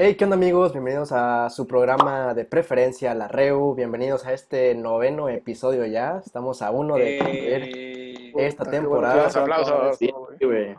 [0.00, 0.72] Hey, ¿qué onda amigos?
[0.72, 3.74] Bienvenidos a su programa de preferencia, la REU.
[3.74, 6.22] Bienvenidos a este noveno episodio ya.
[6.24, 9.14] Estamos a uno de concluir Eh, esta Puta, temporada.
[9.14, 10.10] bueno que ya se va a acabar Sí,
[10.46, 10.76] güey.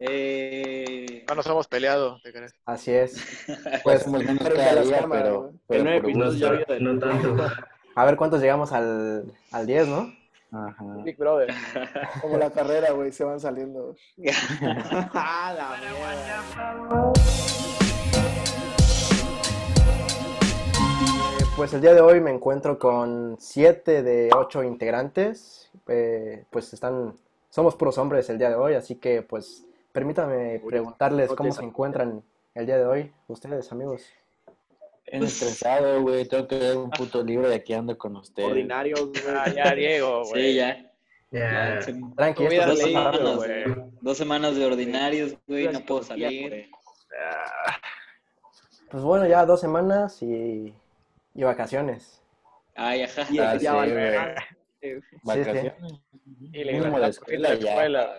[0.00, 2.52] eh, No nos hemos peleado, ¿te crees?
[2.66, 3.14] Así es.
[3.46, 6.66] Pues Pues somos menos cada las día, cámaras, pero, pero nueve por episodios ya había
[6.80, 7.36] No tanto.
[7.94, 10.12] a ver cuántos llegamos al, al 10, ¿no?
[10.52, 10.84] Ajá.
[11.04, 11.54] Big Brother.
[12.22, 13.94] Como la carrera, güey, se van saliendo.
[15.14, 15.68] ah, la
[21.60, 25.70] Pues el día de hoy me encuentro con siete de ocho integrantes.
[25.88, 27.12] Eh, pues están,
[27.50, 32.22] somos puros hombres el día de hoy, así que pues permítanme preguntarles cómo se encuentran
[32.54, 34.06] el día de hoy, ustedes amigos.
[35.06, 36.26] Bien estresado, güey.
[36.26, 38.48] Tengo que leer un puto libro de aquí ando con ustedes.
[38.48, 39.22] Ordinarios, güey.
[39.36, 40.42] Ah, ya, Diego, güey.
[40.52, 40.90] Sí, ya.
[41.30, 41.74] Ya.
[41.74, 43.64] Ya, se- Tranqui, esto Dos semanas, güey.
[43.64, 43.76] güey.
[44.00, 45.68] Dos semanas de ordinarios, güey.
[45.68, 46.48] No puedo salir.
[46.48, 46.70] güey.
[48.90, 50.74] Pues bueno, ya dos semanas y,
[51.34, 52.20] y vacaciones.
[52.74, 53.26] Ay, ajá.
[53.30, 55.02] Y Ah, ya sí, güey.
[55.22, 55.72] Vacaciones.
[56.52, 58.12] Y le iba la escuela.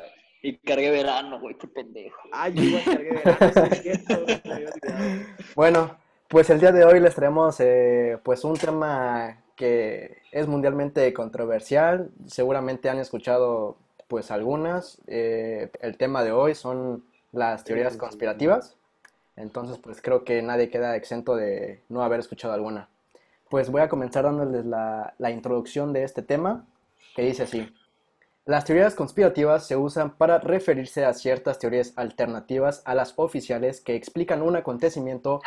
[0.44, 1.56] Y cargué verano, güey.
[1.58, 2.20] Qué pendejo.
[2.32, 4.26] Ay, yo igual cargué verano.
[5.56, 11.12] Bueno, pues el día de hoy les traemos eh, pues un tema que es mundialmente
[11.14, 12.10] controversial.
[12.28, 13.78] Seguramente han escuchado
[14.08, 15.00] pues algunas.
[15.08, 18.76] Eh, el tema de hoy son las teorías conspirativas.
[19.36, 22.90] Entonces pues creo que nadie queda exento de no haber escuchado alguna.
[23.52, 26.66] Pues voy a comenzar dándoles la, la introducción de este tema,
[27.18, 27.70] que dice así.
[28.46, 33.96] Las teorías conspirativas se usan para referirse a ciertas teorías alternativas a las oficiales que
[33.96, 35.42] explican un acontecimiento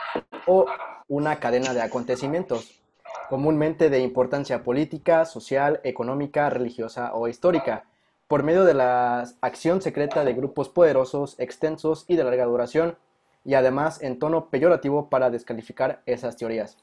[0.46, 0.66] o
[1.08, 2.78] una cadena de acontecimientos,
[3.30, 7.84] comúnmente de importancia política, social, económica, religiosa o histórica,
[8.28, 12.98] por medio de la acción secreta de grupos poderosos, extensos y de larga duración,
[13.46, 16.76] y además en tono peyorativo para descalificar esas teorías.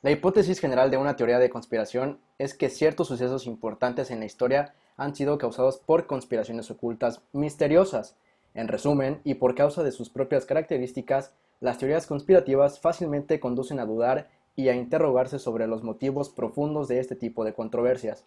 [0.00, 4.26] La hipótesis general de una teoría de conspiración es que ciertos sucesos importantes en la
[4.26, 8.14] historia han sido causados por conspiraciones ocultas misteriosas.
[8.54, 13.86] En resumen, y por causa de sus propias características, las teorías conspirativas fácilmente conducen a
[13.86, 18.24] dudar y a interrogarse sobre los motivos profundos de este tipo de controversias.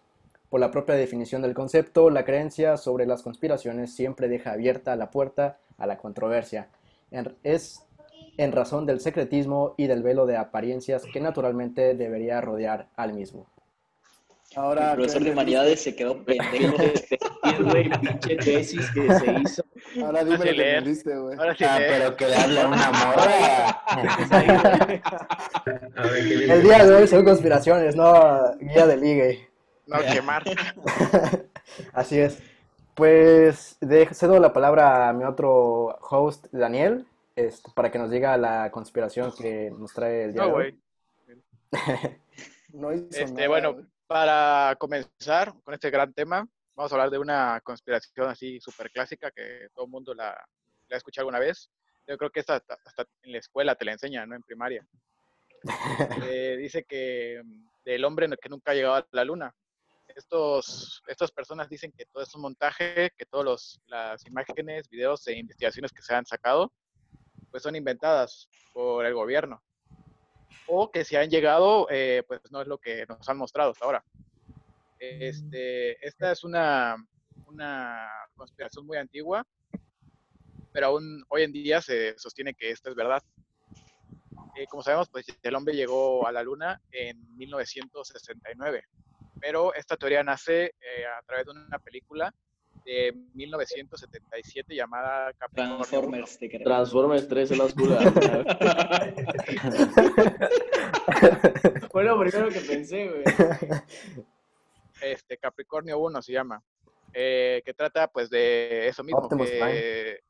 [0.50, 5.10] Por la propia definición del concepto, la creencia sobre las conspiraciones siempre deja abierta la
[5.10, 6.68] puerta a la controversia.
[7.42, 7.86] Es
[8.36, 13.46] en razón del secretismo y del velo de apariencias que naturalmente debería rodear al mismo.
[14.54, 16.76] Ahora, El profesor ¿qué de humanidades se quedó pendejo.
[17.44, 19.64] Y, güey, pinche tesis que se hizo.
[20.04, 21.38] Ahora dime lo que entendiste, güey.
[21.38, 23.82] Ahora sí, Ah, pero que le habla una morra.
[26.48, 29.48] El día de hoy son conspiraciones, no guía de ligue.
[29.86, 30.42] No quemar.
[31.94, 32.38] Así es.
[32.94, 37.06] Pues de- cedo la palabra a mi otro host, Daniel,
[37.36, 40.66] este, para que nos diga la conspiración que nos trae el día No, de güey.
[40.70, 40.82] hoy.
[42.72, 43.86] No hizo Este, nada, bueno.
[44.06, 49.30] Para comenzar con este gran tema, vamos a hablar de una conspiración así súper clásica
[49.30, 50.30] que todo el mundo la,
[50.88, 51.70] la ha escuchado alguna vez.
[52.06, 54.36] Yo creo que esta hasta, hasta en la escuela te la enseñan, ¿no?
[54.36, 54.86] En primaria.
[56.26, 59.54] Eh, dice que mm, del hombre que nunca ha llegado a la luna.
[60.14, 65.38] Estos, estas personas dicen que todo es un montaje, que todas las imágenes, videos e
[65.38, 66.70] investigaciones que se han sacado,
[67.52, 69.62] pues son inventadas por el gobierno.
[70.66, 73.84] O que si han llegado, eh, pues no es lo que nos han mostrado hasta
[73.84, 74.04] ahora.
[74.98, 76.96] Este, esta es una,
[77.46, 79.46] una conspiración muy antigua,
[80.72, 83.22] pero aún hoy en día se sostiene que esta es verdad.
[84.56, 88.84] Eh, como sabemos, pues el hombre llegó a la luna en 1969,
[89.40, 92.34] pero esta teoría nace eh, a través de una película
[92.84, 95.84] de 1977 llamada Capricornio 1.
[95.84, 96.64] Transformers, te creo.
[96.64, 97.98] Transformers 3 en la oscura.
[101.90, 103.22] Fue lo primero que pensé, güey.
[105.02, 106.62] este, Capricornio 1 se llama,
[107.12, 110.20] eh, que trata pues de eso mismo, Optimus que,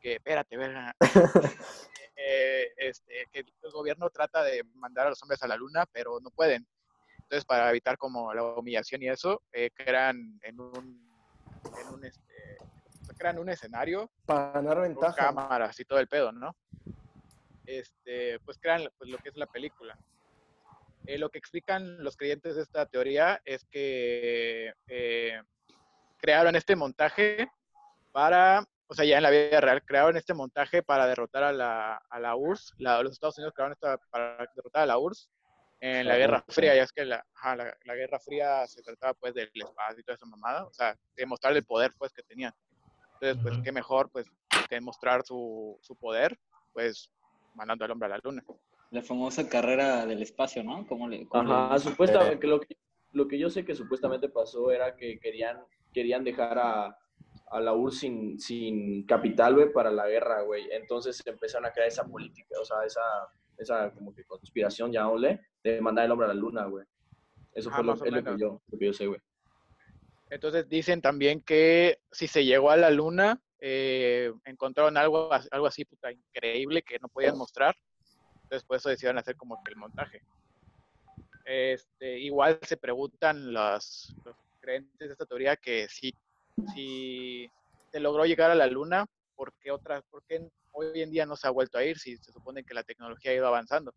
[0.00, 0.96] que, espérate, verga,
[2.22, 6.20] Eh, este, que el gobierno trata de mandar a los hombres a la luna, pero
[6.20, 6.66] no pueden.
[7.22, 11.09] Entonces, para evitar como la humillación y eso, eh, crean en un,
[11.80, 12.58] en un este,
[13.16, 15.14] crean un escenario Para ganar ventaja.
[15.16, 16.54] cámaras y todo el pedo, ¿no?
[17.66, 19.96] Este, pues crean pues, lo que es la película.
[21.06, 25.40] Eh, lo que explican los creyentes de esta teoría es que eh,
[26.18, 27.48] crearon este montaje
[28.12, 31.96] para, o sea, ya en la vida real, crearon este montaje para derrotar a la,
[32.08, 32.74] a la URSS.
[32.78, 35.28] La- los Estados Unidos crearon esta para derrotar a la URSS
[35.80, 36.74] en la Guerra Fría.
[36.74, 40.02] Ya es que la, ajá, la, la Guerra Fría se trataba pues del espacio y
[40.04, 42.52] toda esa mamada, o sea, de mostrar el poder pues que tenían.
[43.14, 44.30] Entonces, pues, qué mejor pues
[44.68, 46.38] que mostrar su, su poder,
[46.72, 47.10] pues
[47.54, 48.44] mandando al hombre a la luna.
[48.90, 50.86] La famosa carrera del espacio, ¿no?
[50.86, 52.76] ¿Cómo le, cómo le- Ajá, supuestamente, lo que,
[53.12, 55.58] lo que yo sé que supuestamente pasó era que querían,
[55.92, 56.98] querían dejar a,
[57.50, 60.68] a la URSS sin, sin capital, güey, para la guerra, güey.
[60.72, 63.00] Entonces empezaron a crear esa política, o sea, esa,
[63.60, 66.84] esa como que conspiración, llamémosle, de mandar el hombre a la luna, güey.
[67.52, 69.20] Eso Ajá, fue lo, es lo que yo, lo que yo sé, güey.
[70.30, 75.84] Entonces dicen también que si se llegó a la luna, eh, encontraron algo, algo así
[75.84, 77.76] puta increíble que no podían mostrar.
[78.44, 80.22] Entonces por eso decidieron hacer como que el montaje.
[81.44, 86.14] Este, igual se preguntan los, los creyentes de esta teoría que si,
[86.74, 87.50] si
[87.90, 91.36] se logró llegar a la luna, ¿por qué, otras, ¿por qué hoy en día no
[91.36, 93.94] se ha vuelto a ir si se supone que la tecnología ha ido avanzando?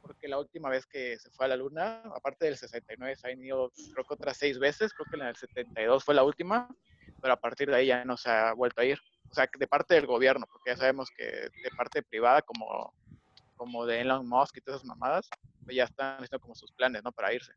[0.00, 3.42] Porque la última vez que se fue a la luna, aparte del 69, se han
[3.42, 6.68] ido creo que otras seis veces, creo que en el 72 fue la última,
[7.20, 8.98] pero a partir de ahí ya no se ha vuelto a ir.
[9.30, 12.92] O sea, de parte del gobierno, porque ya sabemos que de parte privada, como,
[13.56, 15.28] como de Elon Musk y todas esas mamadas,
[15.64, 17.12] pues ya están haciendo como sus planes, ¿no?
[17.12, 17.52] Para irse.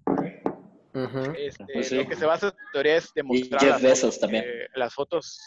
[0.93, 1.33] Ujú.
[1.35, 1.95] Este, Pues sí.
[1.95, 4.43] Lo que se basa en teoría es demostrar Jeff las Bezos fotos también.
[4.43, 5.41] que- las fotos.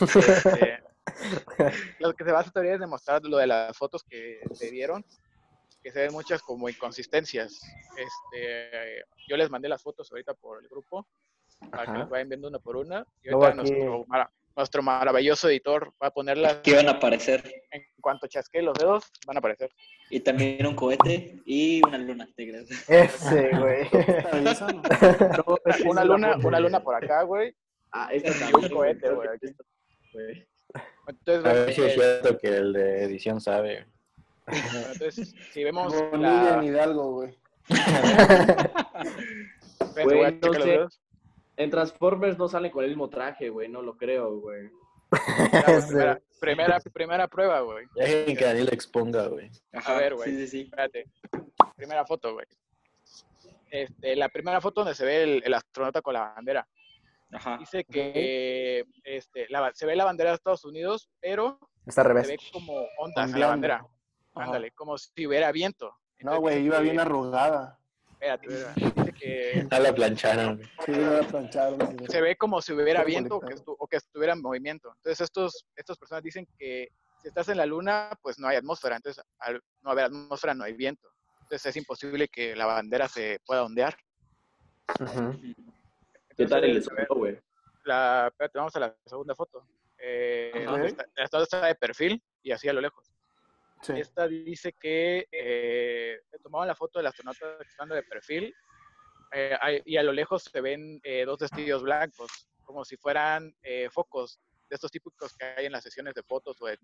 [0.00, 0.82] Este,
[2.00, 5.04] lo que se basa en teoría es demostrar lo de las fotos que se dieron,
[5.82, 7.60] que se ven muchas como inconsistencias.
[7.96, 11.06] Este, yo les mandé las fotos ahorita por el grupo
[11.70, 13.06] para que las vayan viendo una por una.
[13.22, 17.44] Y ahorita aquí- nuestro, mara- nuestro maravilloso editor va a ponerlas que iban a aparecer.
[17.70, 19.70] en cuanto chasque los dedos, van a aparecer.
[20.10, 22.28] Y también un cohete y una luna.
[22.88, 23.88] Ese, güey.
[25.86, 27.54] Una luna, una luna por acá, güey.
[27.98, 29.28] Ah, esta también, un cohete, güey.
[31.08, 33.86] Entonces, A ver si es cierto que el de edición sabe.
[34.46, 36.54] bueno, entonces, si vemos la...
[36.54, 37.38] en Hidalgo, güey.
[40.04, 40.86] Güey, no sé.
[41.56, 44.70] En Transformers no salen con el mismo traje, güey, no lo creo, güey.
[45.10, 47.86] Primera, primera, primera prueba, güey.
[47.94, 49.50] Dejen que Daniel exponga, güey.
[49.72, 50.30] A ver, güey.
[50.30, 50.60] Sí, sí, sí.
[50.62, 51.06] Espérate.
[51.76, 52.44] Primera foto, güey.
[53.70, 56.68] Este, la primera foto donde se ve el, el astronauta con la bandera.
[57.32, 57.56] Ajá.
[57.58, 62.32] Dice que este, la se ve la bandera de Estados Unidos, pero Está al se
[62.32, 63.76] ve como ondas en la bandera.
[64.34, 64.44] Ajá.
[64.46, 65.94] Ándale, como si hubiera viento.
[66.20, 67.78] No, güey, iba bien arrugada.
[68.12, 68.80] Espérate, espérate.
[69.10, 70.56] Dice que A la plancharon.
[70.56, 70.68] güey.
[70.86, 71.72] Sí, iba a planchar.
[71.76, 72.06] no sé.
[72.12, 73.72] se ve como si hubiera viento o que, conectado.
[73.72, 74.92] estu- o que estuviera en movimiento.
[74.96, 76.88] Entonces, estos, estas personas dicen que
[77.20, 78.96] si estás en la luna, pues no hay atmósfera.
[78.96, 81.08] Entonces, al no haber atmósfera, no hay viento.
[81.42, 83.96] Entonces, es imposible que la bandera se pueda ondear.
[85.00, 85.38] Ujú.
[86.36, 87.38] ¿Qué tal el escudo, güey?
[87.84, 89.66] la, espérate, vamos a la segunda foto.
[89.98, 93.10] Eh, donde está, esta está de perfil y así a lo lejos.
[93.82, 93.92] Sí.
[93.96, 98.54] Esta dice que eh, tomaban la foto del astronauta estando de perfil
[99.32, 103.88] eh, y a lo lejos se ven eh, dos destellos blancos, como si fueran eh,
[103.90, 106.78] focos de estos típicos que hay en las sesiones de fotos o en,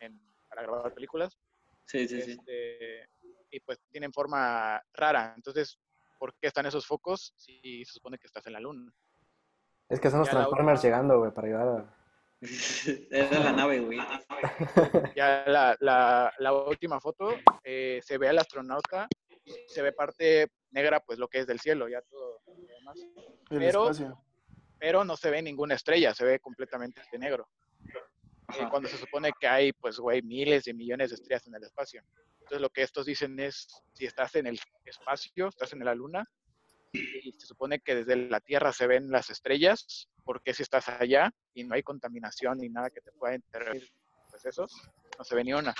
[0.00, 1.38] en- para grabar películas.
[1.84, 2.30] Sí, sí, sí.
[2.32, 3.08] Este,
[3.50, 5.34] y pues tienen forma rara.
[5.36, 5.78] Entonces,
[6.18, 8.92] ¿por qué están esos focos si se supone que estás en la luna?
[9.88, 10.82] Es que son los Transformers última.
[10.82, 11.96] llegando, güey, para ayudar a...
[13.10, 13.98] Era la nave, güey.
[15.14, 17.30] Ya la, la- la última foto
[17.64, 19.08] eh, se ve al astronauta,
[19.68, 22.98] se ve parte negra, pues lo que es del cielo, ya todo lo demás.
[23.48, 23.90] Pero-.
[24.78, 27.48] Pero no se ve ninguna estrella, se ve completamente negro.
[28.54, 31.64] Eh, cuando se supone que hay, pues, güey, miles de millones de estrellas en el
[31.64, 32.02] espacio.
[32.38, 36.24] Entonces lo que estos dicen es, si estás en el espacio, estás en la luna,
[36.92, 41.32] y se supone que desde la Tierra se ven las estrellas, porque si estás allá
[41.54, 43.90] y no hay contaminación ni nada que te pueda interrumpir,
[44.30, 44.66] pues eso,
[45.18, 45.74] no se ve ni una.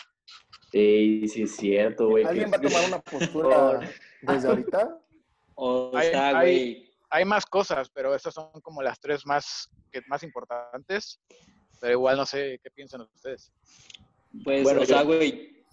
[0.73, 2.25] Sí, sí, es cierto, güey.
[2.25, 3.81] ¿Alguien que- va a tomar una postura
[4.23, 4.99] desde ahorita?
[5.55, 6.87] O Hay- sea, hay- güey.
[7.09, 11.21] Hay más cosas, pero estas son como las tres más, que, más importantes,
[11.81, 13.53] pero igual no sé qué piensan ustedes.
[14.45, 15.65] Pues, Bueno, o sea, güey.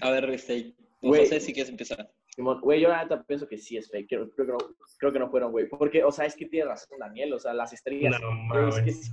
[0.00, 0.74] A ver, este.
[1.02, 1.22] Güey.
[1.22, 2.10] No sé si quieres empezar.
[2.28, 4.08] Simón, Güey, yo la neta pienso que sí es fake.
[4.08, 4.58] Creo, creo que no,
[4.98, 5.68] creo que no fueron, güey.
[5.68, 7.32] Porque, o sea, es que tiene razón Daniel.
[7.34, 8.12] O sea, las estrellas.
[8.20, 9.06] No es que mames.
[9.06, 9.12] sí.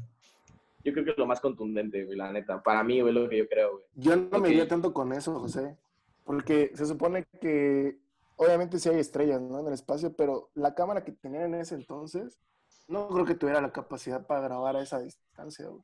[0.83, 2.61] yo creo que es lo más contundente, güey, la neta.
[2.61, 3.85] Para mí, güey, lo que yo creo, güey.
[3.95, 5.75] Yo no me iría tanto con eso, José.
[6.23, 7.97] Porque se supone que,
[8.35, 9.61] obviamente sí hay estrellas, ¿no?
[9.61, 12.37] En el espacio, pero la cámara que tenían en ese entonces,
[12.87, 15.81] no creo que tuviera la capacidad para grabar a esa distancia, güey.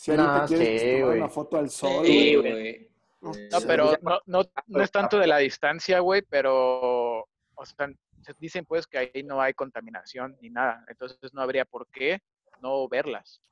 [0.00, 2.88] Si No, ahorita quieres sí, tomar una foto al sol, Sí, güey,
[3.20, 3.32] no
[3.66, 7.90] pero no, no, no es tanto de la distancia, güey, pero, o sea,
[8.22, 12.22] se dicen pues que ahí no hay contaminación ni nada, entonces no habría por qué
[12.62, 13.42] no verlas.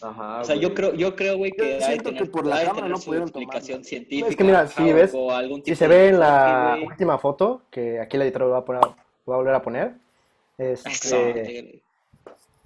[0.00, 0.40] Ajá.
[0.40, 2.64] O sea, yo creo, yo creo, güey, Yo que hay siento tener, que por la
[2.64, 3.88] cámara no pudieron explicación tomarla.
[3.90, 4.28] científica.
[4.30, 6.86] Es que mira, si ves- o algún Si tipo se de ve en la güey.
[6.86, 8.88] última foto, que aquí el editor lo va a, poner, lo
[9.26, 9.94] va a volver a poner,
[10.56, 11.82] este.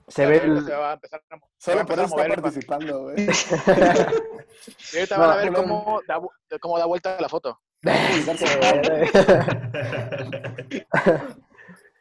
[0.08, 3.16] Se ve el- se va a empezar a, Solo por eso está participando, güey.
[4.92, 5.58] y ahorita van a ver no.
[5.58, 6.20] cómo da,
[6.60, 7.60] cómo da vuelta la foto.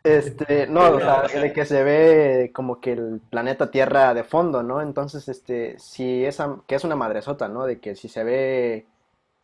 [0.03, 4.63] Este, no, o sea, de que se ve como que el planeta Tierra de fondo,
[4.63, 4.81] ¿no?
[4.81, 7.65] Entonces, este, si esa, que es una madresota, ¿no?
[7.65, 8.85] De que si se ve,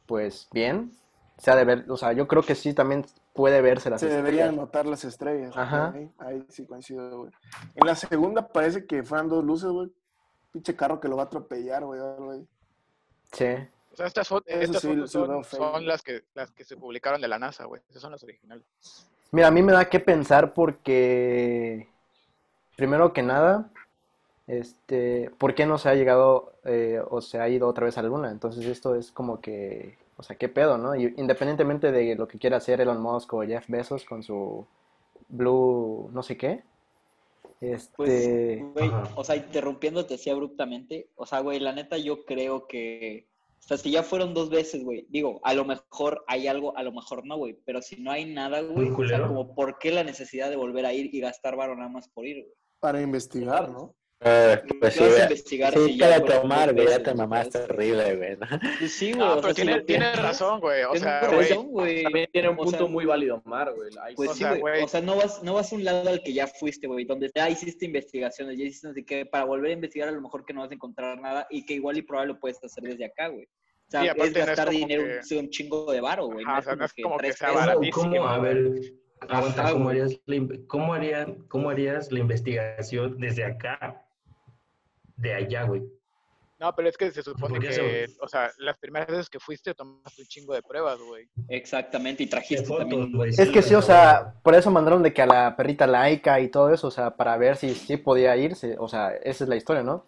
[0.05, 0.93] pues, bien,
[1.37, 4.07] se ha de ver, o sea, yo creo que sí también puede verse las Se
[4.07, 5.55] deberían notar las estrellas.
[5.55, 5.89] Ajá.
[5.89, 6.09] güey.
[6.19, 7.31] Ahí sí coincido, güey.
[7.75, 9.91] En la segunda parece que fueran dos luces, güey.
[10.51, 11.99] Pinche carro que lo va a atropellar, güey.
[11.99, 12.47] ahí.
[13.31, 13.45] Sí.
[13.91, 17.21] O sea, estas, estas sí, fotos lo son, son las que las que se publicaron
[17.21, 17.81] de la NASA, güey.
[17.89, 18.65] Esas son las originales.
[19.31, 21.89] Mira, a mí me da que pensar porque,
[22.75, 23.71] primero que nada,
[24.45, 28.03] este, ¿por qué no se ha llegado eh, o se ha ido otra vez a
[28.03, 28.29] la Luna?
[28.29, 30.95] Entonces esto es como que, o sea, ¿qué pedo, no?
[30.95, 34.65] Y independientemente de lo que quiera hacer Elon Musk o Jeff Bezos con su
[35.27, 36.63] Blue, no sé qué,
[37.59, 39.11] Pues, este, güey, Ajá.
[39.15, 43.27] o sea, interrumpiéndote así abruptamente, o sea, güey, la neta yo creo que,
[43.59, 46.83] o sea, si ya fueron dos veces, güey, digo, a lo mejor hay algo, a
[46.83, 49.91] lo mejor no, güey, pero si no hay nada, güey, o sea, como, ¿por qué
[49.91, 52.55] la necesidad de volver a ir y gastar varo nada más por ir, güey?
[52.79, 53.93] Para investigar, ¿no?
[54.25, 57.15] Eh, pues ¿Qué sí, investigar si para tomar, güey, ya te güey?
[57.15, 58.37] mamaste horrible, güey.
[58.37, 58.47] ¿no?
[58.79, 60.83] Pues sí, güey, No, o pero sea, tiene, lo tiene piensas, razón, güey.
[60.83, 61.49] O sea, güey.
[61.49, 62.03] razón, güey.
[62.03, 63.89] También tiene un O punto sea, muy válido, Omar, güey.
[64.01, 64.43] Ahí Pues O sí.
[64.59, 64.83] güey.
[64.83, 67.29] O sea, no vas, no vas a un lado al que ya fuiste, güey, donde
[67.35, 70.45] ya hiciste investigaciones, ya hiciste no sé qué, para volver a investigar a lo mejor
[70.45, 73.05] que no vas a encontrar nada y que igual y probable lo puedes hacer desde
[73.05, 73.45] acá, güey.
[73.45, 76.45] O sea, Sí, es no es gastar dinero que- un, chingo de varo, güey.
[76.47, 77.61] Ajá, o sea, no es como que tres sea pesos.
[77.61, 77.79] barato.
[77.91, 78.53] ¿Cómo, baratísimo, a güey.
[78.53, 78.81] ver,
[79.29, 79.99] aguanta, Ajá, ¿cómo güey.
[80.01, 84.02] harías, la, cómo, harían- ¿cómo harías la investigación desde acá,
[85.17, 85.83] de allá, güey?
[86.59, 88.15] No, pero es que se supone ¿Por qué que, eso?
[88.21, 91.27] o sea, las primeras veces que fuiste tomaste un chingo de pruebas, güey.
[91.49, 93.11] Exactamente, y trajiste fotos, también.
[93.11, 93.31] güey.
[93.37, 96.47] es que sí, o sea, por eso mandaron de que a la perrita laica y
[96.49, 99.55] todo eso, o sea, para ver si sí podía irse, o sea, esa es la
[99.57, 100.05] historia, ¿no?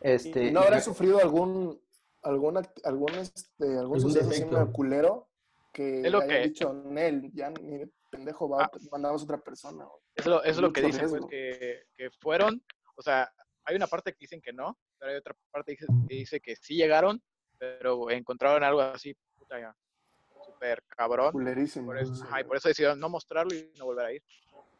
[0.00, 1.80] Este, ¿Y ¿No habrá sufrido algún,
[2.22, 5.26] algún, algún, este, algún Algún suceso así culero
[5.72, 8.70] que Es lo hayan que- dicho, Nel, ya ni de pendejo va, Ah.
[8.92, 9.84] mandamos otra persona?
[9.84, 10.00] güey"?
[10.14, 11.28] Eso, es lo- eso es lo que dicen, pues, riesgo.
[11.28, 12.62] que, que fueron,
[12.94, 13.28] o sea,
[13.68, 16.74] hay una parte que dicen que no, pero hay otra parte que dice que, sí
[16.74, 17.22] llegaron,
[17.58, 19.74] pero encontraron algo así, puta ya,
[20.44, 21.32] súper cabrón.
[21.32, 21.86] Culerísimo.
[21.86, 24.22] Por eso, ajá, y por eso decidieron no mostrarlo y no volver a ir.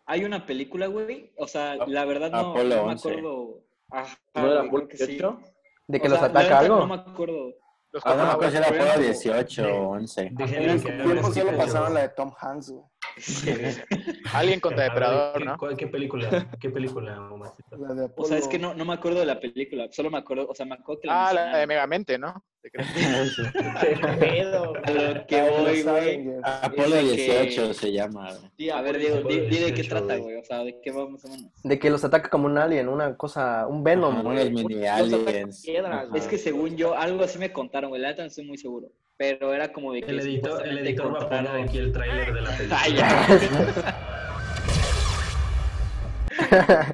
[0.07, 1.33] Hay una película, güey.
[1.37, 3.09] O sea, la verdad no, Apolo no me 11.
[3.11, 3.61] acuerdo.
[3.91, 5.07] Ajá, ¿No era Apolo creo que sí.
[5.13, 5.41] 18?
[5.87, 6.77] de que O los sea, ataca algo.
[6.79, 7.55] No me acuerdo.
[7.93, 10.21] Los Ah, no, pues era Apolo como- 18 de- o 11.
[10.23, 11.89] En Déjenme ese que solo pedo.
[11.91, 12.85] la de Tom Hanks, güey.
[14.33, 15.59] Alguien contra A Depredador, ¿qué, ¿no?
[15.59, 16.51] cuál- ¿Qué película?
[16.61, 17.31] ¿Qué película?
[17.79, 19.89] La de O sea, es Apolo- que no, no me acuerdo de la película.
[19.91, 21.67] Solo me acuerdo, o sea, me acuerdo que la Ah, la de.
[21.67, 22.45] Megamente, ¿no?
[22.61, 22.89] ¿Te crees?
[23.83, 24.73] ¿Qué pedo?
[24.83, 26.29] A lo que voy, güey.
[26.43, 28.31] Apolo Es de que- 18 se llama.
[28.57, 29.49] Sí, A ver, Apolo Diego, di, 18.
[29.51, 30.37] di de qué 18, trata, güey.
[30.37, 31.51] O sea, de qué va más o menos.
[31.63, 34.49] De que los ataca como un alien, una cosa, un Venom, güey.
[34.49, 35.63] unos mini aliens.
[35.65, 36.09] piedras.
[36.15, 38.01] Es que según yo, algo así me contaron, güey.
[38.03, 38.89] La neta no estoy muy seguro.
[39.19, 40.11] Pero era como de que.
[40.13, 42.81] El editor, el editor va a poner aquí el tráiler de la película.
[42.81, 44.05] Ay, ya.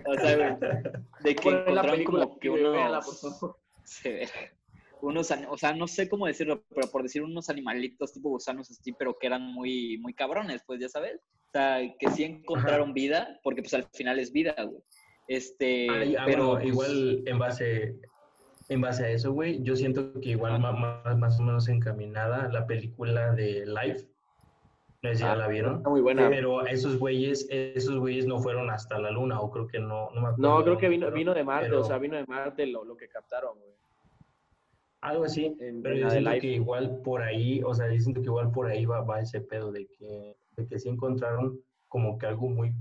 [0.06, 0.56] O sea, güey,
[1.22, 3.54] de que encontraron película como que unos,
[3.84, 4.28] se-
[5.02, 8.92] unos, o sea, no sé cómo decirlo, pero por decir unos animalitos tipo gusanos así,
[8.92, 11.16] pero que eran muy, muy cabrones, pues ya sabes.
[11.48, 14.82] O sea, que sí encontraron vida, porque pues al final es vida, güey.
[15.28, 17.96] Este, Ay, ah, pero bueno, igual en base,
[18.68, 23.32] en base a eso, güey, yo siento que igual más, o menos encaminada la película
[23.32, 24.06] de Life.
[25.02, 25.76] No sé si ya Ah, la vieron.
[25.76, 26.30] Está muy buena.
[26.30, 30.20] Pero esos güeyes, esos güeyes no fueron hasta la luna, o creo que no, no
[30.22, 30.36] me acuerdo.
[30.58, 32.96] No, creo que vino, vino de Marte, pero o sea, vino de Marte lo, lo
[32.96, 33.74] que captaron, güey.
[35.02, 36.40] Algo así, en- pero en yo siento Life.
[36.40, 39.42] que igual por ahí, o sea, yo siento que igual por ahí va, va ese
[39.42, 42.72] pedo de que, de que sí encontraron como que algo muy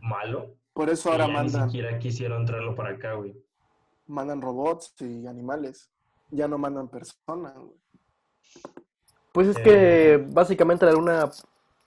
[0.00, 0.54] malo.
[0.72, 3.36] Por eso ahora mandan, ni siquiera quisieron traerlo para acá, güey.
[4.06, 5.88] Mandan robots y animales.
[6.30, 7.76] Ya no mandan personas, güey.
[9.32, 9.62] Pues es Eh.
[9.62, 11.30] que básicamente la luna,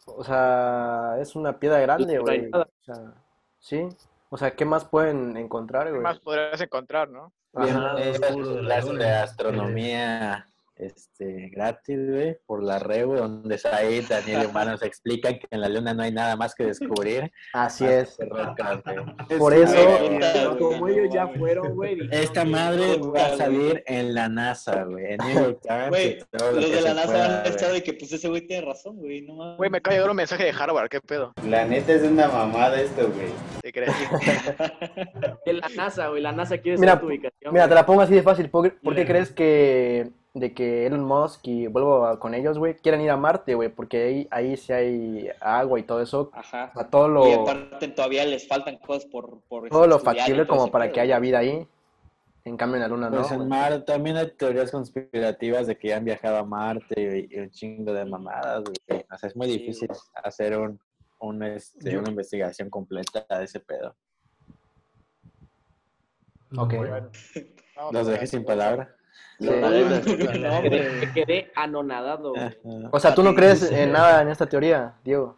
[0.05, 2.49] o sea, es una piedra grande, güey.
[2.51, 3.13] O sea,
[3.59, 3.87] sí.
[4.29, 7.31] O sea, ¿qué más pueden encontrar, ¿Qué más podrías encontrar, no?
[7.53, 14.43] Ajá, Es oscuro de astronomía este, gratis, güey, por la red, güey, donde Said, Daniel
[14.43, 17.31] y Humano se explican que en la luna no hay nada más que descubrir.
[17.53, 18.17] Así más es.
[18.17, 19.37] que.
[19.37, 21.97] Por Es eso- Como ellos ya fueron, güey.
[22.11, 23.37] Esta madre va a güey.
[23.37, 27.27] salir en la NASA, güey, en New York Times lo los de la NASA pueda,
[27.27, 27.49] van a güey.
[27.51, 29.21] estar de que pues ese güey tiene razón, güey.
[29.21, 29.57] No mames.
[29.57, 31.33] Güey, me acaba de llegar un mensaje de Harvard, ¿qué pedo?
[31.47, 33.27] La neta es una mamada esto, güey.
[33.61, 33.91] ¿Te crees?
[35.45, 36.21] De la NASA, güey.
[36.21, 37.53] La NASA quiere saber tu ubicación.
[37.53, 37.69] Mira, güey.
[37.69, 38.49] te la pongo así de fácil.
[38.49, 42.75] ¿Por, por qué crees que de que Elon Musk y vuelvo a- con ellos, güey,
[42.75, 46.29] quieren ir a Marte, güey, porque ahí, ahí sí hay agua y todo eso.
[46.33, 46.71] Ajá.
[46.75, 50.45] O sea, todo lo, Y aparte todavía les faltan cosas por, por todo lo factible
[50.45, 51.65] todo como para pedo, que haya vida ahí.
[52.43, 53.17] En cambio, en la Luna no.
[53.17, 53.49] Pues en güey.
[53.49, 57.49] Marte también hay teorías conspirativas de que ya han viajado a Marte y, y un
[57.49, 59.05] chingo de mamadas, güey.
[59.11, 59.99] O sea, es muy Sí, difícil güey.
[60.21, 60.79] hacer un,
[61.19, 63.95] un, este, Yo- una investigación completa de ese pedo.
[66.57, 66.73] Ok.
[67.91, 68.94] Los dejé sin palabra.
[69.39, 69.45] Sí.
[69.49, 70.69] No, Me hombre.
[70.69, 72.89] quedé, me quedé anonadado, güey.
[72.91, 75.37] O sea, ¿tú no crees en nada en esta teoría, Diego?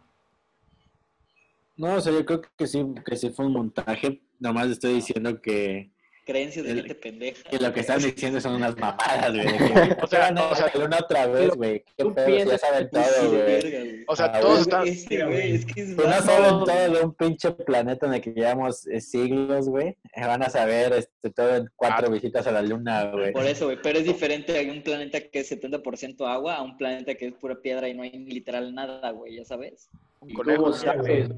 [1.76, 4.22] No, o sea, yo creo que sí, que sí fue un montaje.
[4.38, 5.90] Nomás estoy diciendo que,
[6.28, 7.42] Creencias de gente pendeja.
[7.50, 9.46] que lo que están diciendo son unas mamadas, güey.
[10.02, 11.82] O sea, "Van a o sea, la luna otra vez, güey.
[11.96, 14.04] Qué pedo, ya saben todo, güey.
[14.06, 14.86] O sea, todos están...
[14.86, 15.54] Este, Mira, güey, güey.
[15.54, 19.00] es que es no saben todo de un pinche planeta en el que llevamos eh,
[19.00, 19.96] siglos, güey.
[20.14, 22.10] Van a saber este, todo en cuatro Ah.
[22.10, 23.32] visitas a la luna, güey.
[23.32, 26.76] Por eso, güey, pero es diferente hay un planeta que es 70% agua a un
[26.76, 29.88] planeta que es pura piedra y no hay literal nada, güey, ya sabes.
[30.20, 30.66] Un ¿Y conejo.
[30.66, 30.72] ¿no?
[30.74, 31.30] sabes?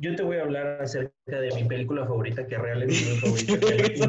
[0.00, 3.16] Yo te voy a hablar acerca de mi película favorita, que realmente es mi
[3.56, 4.06] favorita.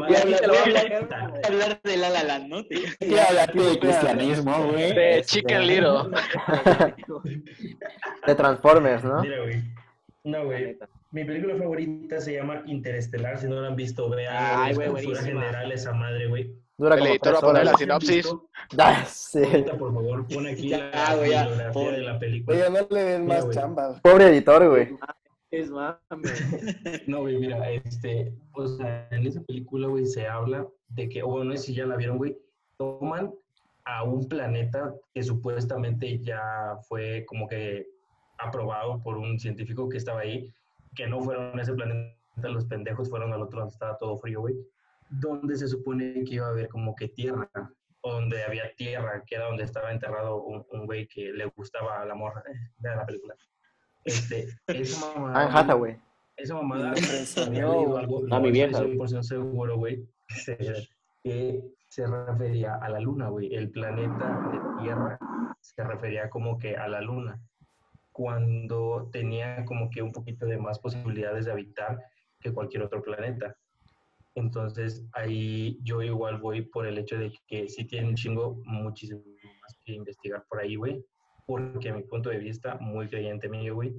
[0.00, 2.64] voy a hablar- voy a hablar- hablar de La La Land, ¿no?
[2.66, 4.92] Te- ¿Qué habla aquí de cristianismo, güey?
[4.94, 6.10] De Este, Chicken Little.
[8.26, 9.22] De Transformers, ¿no?
[9.22, 9.62] Mira, güey.
[10.24, 10.76] No, güey.
[11.12, 13.38] Mi película favorita se llama Interestelar.
[13.38, 14.34] Si no la han visto, vean.
[14.36, 15.22] Ay, güey, buenísima.
[15.42, 16.52] general esa madre, güey.
[16.76, 18.34] Dura El como editor va tres a poner la sinopsis.
[18.78, 19.40] Ah, sí.
[19.78, 21.92] Por favor, pon aquí Ya, la güey, ya, bibliografía pon.
[21.92, 22.56] de la película.
[22.56, 23.56] Oye, no le den Mira, más güey.
[23.56, 24.00] chamba.
[24.02, 24.96] Pobre editor, güey.
[25.50, 25.96] Es más,
[27.06, 31.28] No, güey, mira, este, o sea, en esa película, güey, se habla de que, o
[31.28, 32.36] bueno, no sé si ya la vieron, güey,
[32.76, 33.32] toman
[33.84, 37.86] a un planeta que supuestamente ya fue como que
[38.38, 40.52] aprobado por un científico que estaba ahí,
[40.96, 44.40] que no fueron a ese planeta, los pendejos fueron al otro donde estaba todo frío,
[44.40, 44.56] güey,
[45.20, 47.48] donde se supone que iba a haber como que tierra,
[48.02, 52.00] o donde había tierra, que era donde estaba enterrado un, un güey que le gustaba
[52.02, 52.42] a la morra,
[52.78, 53.34] vean la película.
[54.04, 56.00] Este, esa mamada, Anne güey, Hathaway.
[56.36, 60.06] esa mamada presionó, leído algo, A mi no vieja, 100% seguro, güey,
[60.44, 60.88] que-
[61.24, 63.54] que se refería a la luna, güey.
[63.54, 65.18] El planeta de Tierra
[65.60, 67.40] se refería como que a la luna,
[68.12, 71.98] cuando tenía como que un poquito de más posibilidades de habitar
[72.40, 73.56] que cualquier otro planeta.
[74.36, 79.20] Entonces ahí yo igual voy por el hecho de que sí tiene un chingo muchísimo
[79.62, 81.04] más que investigar por ahí, güey.
[81.46, 83.94] Porque a mi punto de vista, muy creyente mío, güey,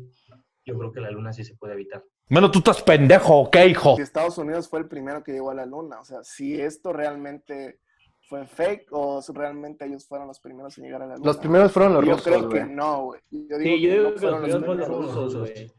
[0.66, 2.04] yo creo que la luna sí se puede habitar.
[2.28, 3.96] Menos tú estás pendejo, ¿ok, hijo?
[3.96, 6.00] Si Estados Unidos fue el primero que llegó a la luna.
[6.00, 7.80] O sea, si esto realmente
[8.28, 11.28] fue fake o si realmente ellos fueron los primeros en llegar a la luna.
[11.28, 13.22] Los primeros fueron los Yo rusos, creo que no, güey.
[13.30, 15.72] Yo digo Sí, yo que digo no que los primeros fueron los rusos, güey.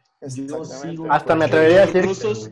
[1.11, 2.51] Hasta me atrevería a decir- rusos,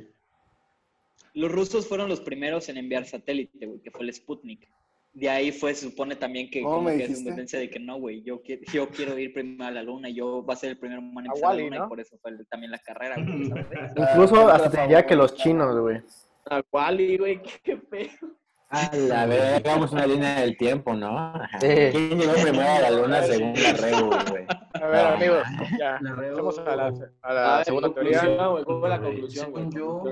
[1.35, 4.69] los rusos fueron los primeros en enviar satélite, güey, que fue el Sputnik.
[5.13, 7.99] De ahí fue, se supone también que ¿Cómo como que es tendencia de que no,
[8.01, 10.79] güey, yo, qui- yo quiero ir primero a la luna, yo va a ser el
[10.79, 11.85] primer humano en A pisar la luna ¿no?
[11.85, 13.15] y por eso fue el- también la carrera.
[13.97, 16.01] Incluso hasta te diría que los chinos, güey.
[16.51, 18.11] A Wally, güey, qué feo.
[18.75, 21.33] A la ver, hagamos una línea del tiempo, ¿no?
[21.61, 21.69] Sí.
[21.93, 24.47] ¿Quién llegó primero a la luna según la Rebu, güey?
[24.75, 25.43] A ver, amigos,
[25.79, 26.01] ya.
[26.01, 28.21] Pasemos a la, a A la ver, segunda teoría.
[28.65, 29.71] ¿cuál fue la conclusión, güey?
[29.71, 30.05] yo-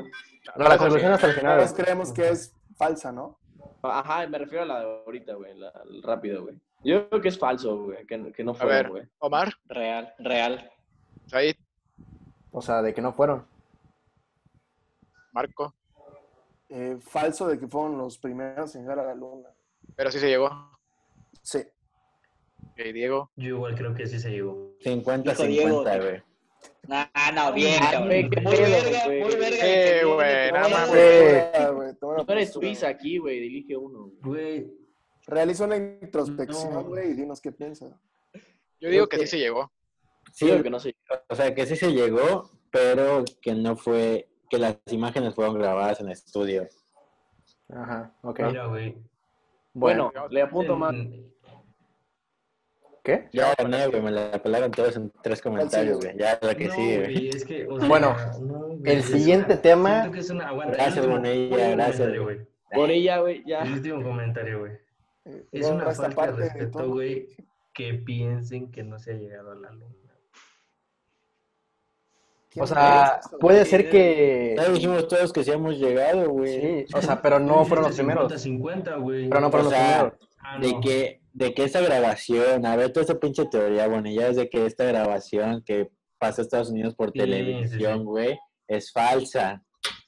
[0.57, 1.57] No, la conclusión hasta el final.
[1.59, 3.39] Todos creemos que es falsa, ¿no?
[3.83, 6.55] Ajá, me refiero a la de ahorita, güey, la, el rápido, güey.
[6.85, 9.03] Yo creo que es falso, güey, que, que no A fue, ver, güey.
[9.19, 10.71] Omar, Real, real.
[11.27, 11.57] Said,
[12.53, 13.45] O sea, de que no fueron.
[15.33, 15.75] Marco,
[16.75, 19.49] Eh, falso de que fueron los primeros en llegar a la luna.
[19.95, 20.49] pero sí se llegó.
[21.43, 21.59] Sí.
[22.71, 24.75] Ok, Diego, Yo igual creo que sí se llegó.
[24.85, 26.23] 50-50, güey.
[26.89, 27.05] No,
[27.35, 29.57] no, bien, güey, qué Muy verga, muy verga.
[30.01, 30.89] Sí, güey, nada más,
[31.75, 31.95] güey.
[32.27, 34.11] Tú eres Suiza aquí, güey, elige uno.
[34.23, 34.73] güey.
[35.27, 36.85] Realiza una introspección, No.
[36.85, 37.93] güey, y dinos qué piensas.
[38.81, 39.71] yo digo que sí se llegó.
[40.33, 40.97] Sí, Yo creo que no sé.
[41.29, 45.99] o sea, que sí se llegó, pero que no fue, que las imágenes fueron grabadas
[46.01, 46.69] en estudio.
[47.71, 48.41] Ajá, ok.
[48.49, 48.95] mira, güey.
[49.73, 50.95] Bueno, Bueno, le apunto más.
[53.03, 53.29] ¿qué?
[53.33, 56.17] Ya gané, güey, me la pelaron todos en tres comentarios, güey.
[56.19, 57.15] Ya la que no, sigue, güey.
[57.15, 60.49] güey, es que, o sea, Bueno, no, güey, el siguiente una- tema- que es una-
[60.49, 62.47] aguanta, Gracias, Bonilla, gracias, güey.
[62.91, 63.63] ella, güey, ya.
[63.63, 64.73] El último comentario, güey.
[65.25, 66.91] Eh, Es una falta parte de respeto, todo.
[66.91, 67.29] güey,
[67.73, 69.95] que piensen que no se ha llegado a la luna.
[72.53, 73.71] ¿Quién O sea, es puede güey?
[73.71, 74.55] ser que...
[74.59, 76.85] Ya dijimos todos que sí hemos llegado, güey.
[76.87, 78.33] Sí, o sea, pero no fueron los primeros.
[78.33, 79.29] 50-50, güey.
[79.29, 80.29] Pero no fueron O los sea, primeros.
[80.39, 84.37] Ah, De que, de que esa grabación, a ver, toda esa pinche teoría, Bonilla, es
[84.37, 88.05] de que esta grabación que pasa a Estados Unidos por Sí, sí, televisión, sí.
[88.05, 88.39] güey,
[88.69, 89.63] es falsa.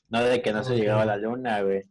[0.09, 1.83] No de que no se llegaba a la luna, güey.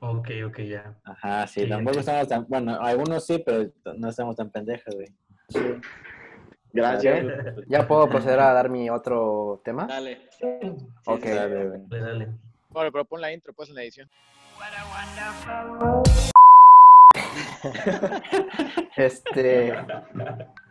[0.00, 0.96] Ok, ok, ya.
[1.04, 5.08] Ajá, sí, Sí, tampoco estamos tan, bueno, algunos sí, pero no estamos tan pendejos, güey.
[6.72, 7.26] Gracias.
[7.68, 9.86] ¿Ya puedo proceder a dar mi otro tema?
[9.86, 10.20] Dale.
[11.06, 11.24] Ok.
[11.24, 11.80] Dale, güey.
[11.86, 12.28] Dale, dale.
[12.68, 14.08] Bueno, pero pon la intro, pues, en la edición.
[18.96, 19.72] Este,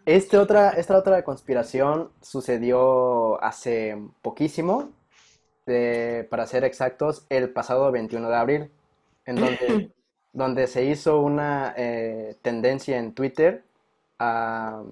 [0.05, 4.89] este otra, esta otra conspiración sucedió hace poquísimo,
[5.65, 8.71] de- para ser exactos, el pasado 21 de abril,
[9.25, 9.91] en donde,
[10.33, 13.63] donde se hizo una eh, tendencia en Twitter,
[14.19, 14.83] ah,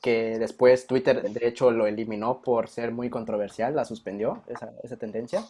[0.00, 4.96] que después Twitter de hecho lo eliminó por ser muy controversial, la suspendió, esa, esa
[4.96, 5.44] tendencia.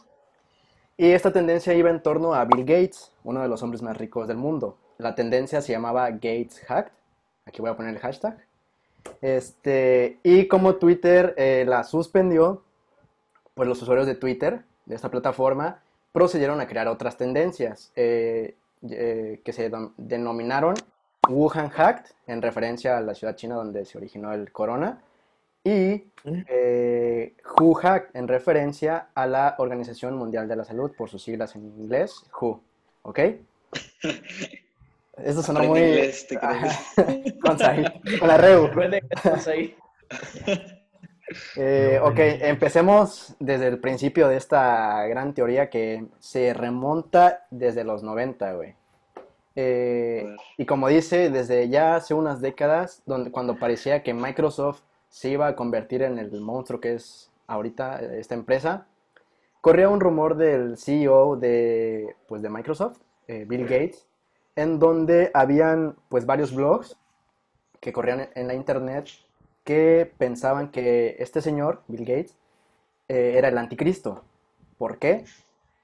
[0.97, 4.29] Y esta tendencia iba en torno a Bill Gates, uno de los hombres más ricos
[4.29, 4.77] del mundo.
[4.99, 6.93] La tendencia se llamaba Gates Hacked.
[7.47, 8.37] Aquí voy a poner el hashtag.
[9.23, 12.63] Este, y como Twitter eh, la suspendió,
[13.55, 15.81] pues los usuarios de Twitter, de esta plataforma,
[16.13, 18.57] procedieron a crear otras tendencias eh,
[18.91, 20.75] eh, que se denominaron
[21.31, 25.01] Wuhan Hacked, en referencia a la ciudad china donde se originó el corona,
[25.62, 31.23] y eh, WHO Hacked, en referencia a la Organización Mundial de la Salud, por sus
[31.23, 32.61] siglas en inglés, WHO.
[33.03, 33.21] ¿Ok?
[35.43, 35.81] Sonó Aprende muy...
[35.81, 36.38] inglés, te
[37.40, 37.59] con,
[38.19, 38.71] con la Reu.
[41.55, 48.03] Eh, ok, empecemos desde el principio de esta gran teoría que se remonta desde los
[48.03, 48.75] 90, güey.
[49.62, 55.29] Eh, y como dice, desde ya hace unas décadas, donde, cuando parecía que Microsoft se
[55.29, 58.87] iba a convertir en el monstruo que es ahorita eh, esta empresa,
[59.61, 62.96] corría un rumor del CEO de, pues, de Microsoft,
[63.29, 64.07] eh, Bill Gates,
[64.57, 66.96] en donde habían pues varios blogs
[67.81, 69.09] que corrían en la internet
[69.62, 72.35] que pensaban que este señor, Bill Gates,
[73.09, 74.25] eh, era el anticristo.
[74.79, 75.25] ¿Por qué?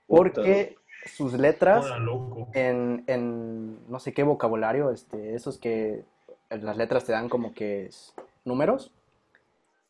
[0.07, 2.49] Porque sus letras Hola, loco.
[2.55, 6.05] en, en no sé qué vocabulario, este, esos que
[6.51, 8.15] las letras te dan como que es
[8.45, 8.93] números.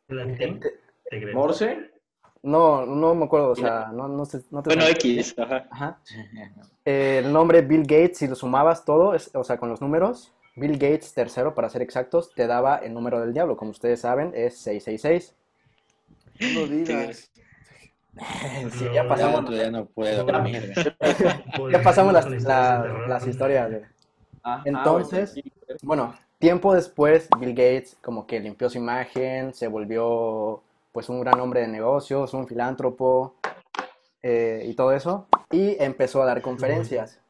[0.08, 0.60] Este.
[1.34, 1.90] Morse.
[2.42, 5.66] No, no me acuerdo, o sea, no, no sé, no te Bueno, X, ajá.
[5.70, 6.00] Ajá.
[6.84, 10.32] Eh, el nombre Bill Gates, si lo sumabas todo, es- o sea, con los números,
[10.54, 13.56] Bill Gates tercero, para ser exactos, te daba el número del diablo.
[13.56, 15.34] Como ustedes saben, es 666.
[16.54, 17.30] No lo digas.
[17.34, 17.42] Sí,
[18.86, 20.26] No, ya no, pasamos, día no puedo
[21.70, 23.70] ya pasamos las, la- las historias.
[23.70, 23.82] güey.
[24.42, 25.42] Ajá, Entonces, sí.
[25.82, 31.38] Bueno, tiempo después, Bill Gates como que limpió su imagen, se volvió pues un gran
[31.40, 33.34] hombre de negocios, un filántropo
[34.22, 37.20] eh, y todo eso, y empezó a dar conferencias.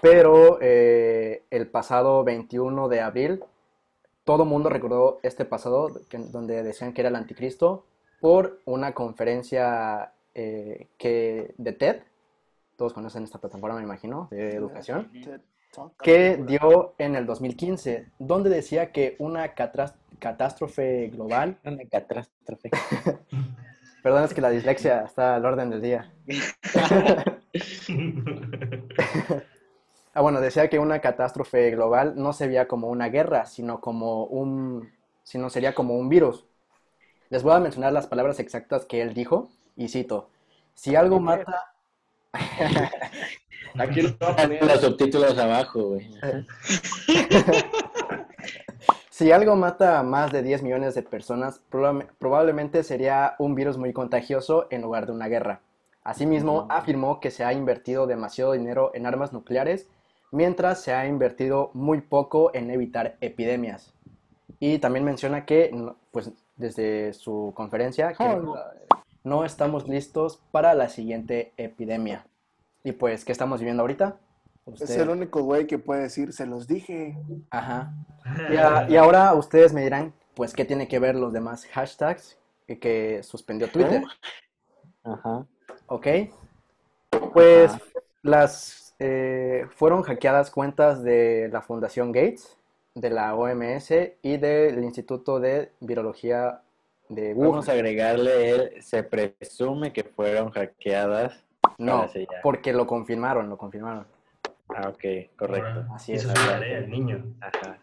[0.00, 3.44] Pero eh, el pasado 21 de abril,
[4.24, 7.84] todo mundo recordó este pasado que- donde decían que era el anticristo
[8.20, 12.02] por una conferencia eh, que, de TED,
[12.76, 15.10] todos conocen esta plataforma, me imagino, de educación
[16.02, 22.70] que dio en el 2015, donde decía que una catástrofe global, Una catástrofe.
[24.02, 26.12] perdón, es que la dislexia está al orden del día.
[30.12, 34.24] Ah, bueno, decía que una catástrofe global no se veía como una guerra, sino como
[34.24, 34.90] un,
[35.22, 36.44] sino sería como un virus.
[37.30, 40.28] Les voy a mencionar las palabras exactas que él dijo y cito:
[40.74, 41.72] si algo mata,
[43.78, 44.64] Aquí lo voy a poner.
[44.64, 46.10] Los subtítulos abajo, güey.
[49.10, 53.76] Si algo mata a más de 10 millones de personas, probable- probablemente sería un virus
[53.76, 55.60] muy contagioso en lugar de una guerra.
[56.02, 59.88] Asimismo, afirmó que se ha invertido demasiado dinero en armas nucleares,
[60.32, 63.92] mientras se ha invertido muy poco en evitar epidemias.
[64.58, 65.70] Y también menciona que,
[66.12, 66.30] pues,
[66.60, 68.54] desde su conferencia, que no,
[69.24, 72.26] no estamos listos para la siguiente epidemia.
[72.84, 74.16] Y pues, ¿qué estamos viviendo ahorita?
[74.66, 77.16] Es Usted- el único güey que puede decir, se los dije.
[77.50, 77.92] Ajá.
[78.50, 82.38] Y, a- y ahora ustedes me dirán, pues, ¿qué tiene que ver los demás hashtags
[82.66, 84.02] que, que suspendió Twitter?
[85.02, 85.46] Ajá.
[85.86, 86.06] ¿Ok?
[87.32, 87.72] Pues
[88.22, 92.56] las eh, fueron hackeadas cuentas de la Fundación Gates,
[92.94, 96.60] de la OMS y del Instituto de Virología
[97.08, 97.78] de Vamos a Wuhan.
[97.78, 101.44] agregarle el, se presume que fueron hackeadas.
[101.78, 104.06] No, sí, porque lo confirmaron, lo confirmaron.
[104.68, 105.86] Ah, ok, correcto.
[105.94, 106.26] Así es.
[106.32, 107.24] tarea el niño.
[107.40, 107.78] Ajá.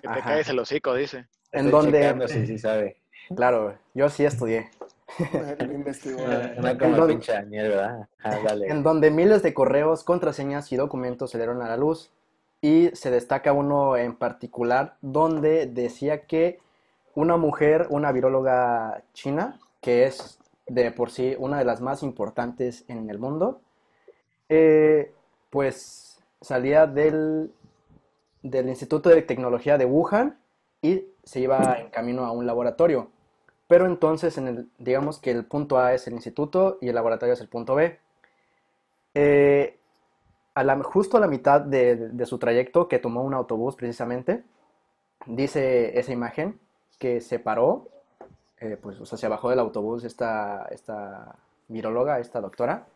[0.00, 1.26] Que te caes el hocico, dice.
[1.50, 2.98] En Estoy donde, si sí sabe.
[3.34, 4.70] claro, yo sí estudié.
[5.16, 5.44] Como
[6.68, 7.14] ¿En dónde?
[7.14, 8.08] pinche Daniel, ¿verdad?
[8.22, 8.66] Ajá, dale.
[8.68, 12.10] en donde miles de correos, contraseñas y documentos se dieron a la luz
[12.60, 16.58] y se destaca uno en particular donde decía que
[17.14, 22.84] una mujer, una viróloga china, que es de por sí una de las más importantes
[22.88, 23.60] en el mundo,
[24.48, 25.12] eh,
[25.50, 27.52] pues salía del,
[28.42, 30.38] del Instituto de Tecnología de Wuhan
[30.82, 33.10] y se iba en camino a un laboratorio.
[33.66, 37.34] Pero entonces, en el, digamos que el punto A es el instituto y el laboratorio
[37.34, 37.98] es el punto B.
[39.14, 39.77] Eh,
[40.84, 44.44] justo a la mitad de, su trayecto, que tomó un autobús precisamente,
[45.26, 46.58] dice esa imagen
[46.98, 47.88] que se paró,
[48.60, 51.36] eh, pues, o sea, se bajó del autobús esta, esta
[51.68, 52.86] viróloga, esta doctora,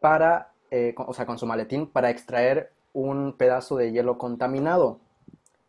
[0.00, 4.98] para, eh, con- o sea, con su maletín, para extraer un pedazo de hielo contaminado,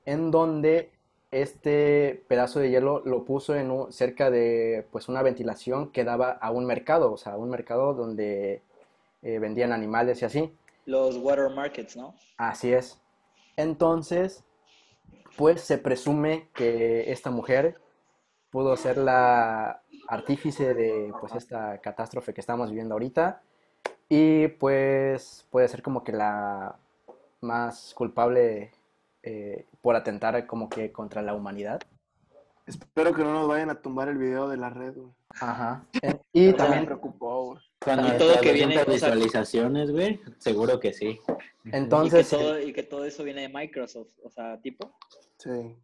[0.05, 0.91] en donde
[1.31, 6.51] este pedazo de hielo lo puso en cerca de, pues, una ventilación que daba a
[6.51, 8.61] un mercado, o sea, un mercado donde
[9.23, 10.53] eh, vendían animales y así.
[10.89, 12.15] Los water markets, ¿no?
[12.37, 12.99] Así es.
[13.55, 14.43] Entonces,
[15.37, 17.79] pues se presume que esta mujer
[18.49, 23.43] pudo ser la artífice de pues esta catástrofe que estamos viviendo ahorita
[24.09, 26.75] y pues puede ser como que la
[27.41, 28.71] más culpable
[29.21, 31.79] eh, por atentar como que contra la humanidad.
[32.65, 35.13] Espero que no nos vayan a tumbar el video de la red, güey.
[35.39, 35.85] Ajá.
[36.01, 37.59] Eh, Y Me también, preocupó, güey.
[37.79, 41.19] Con Y nuestras todo que viene, 200 o sea- visualizaciones, güey, seguro que sí.
[41.71, 44.91] entonces, y, que todo, y que todo eso viene de Microsoft, o sea, tipo.
[45.37, 45.75] Sí.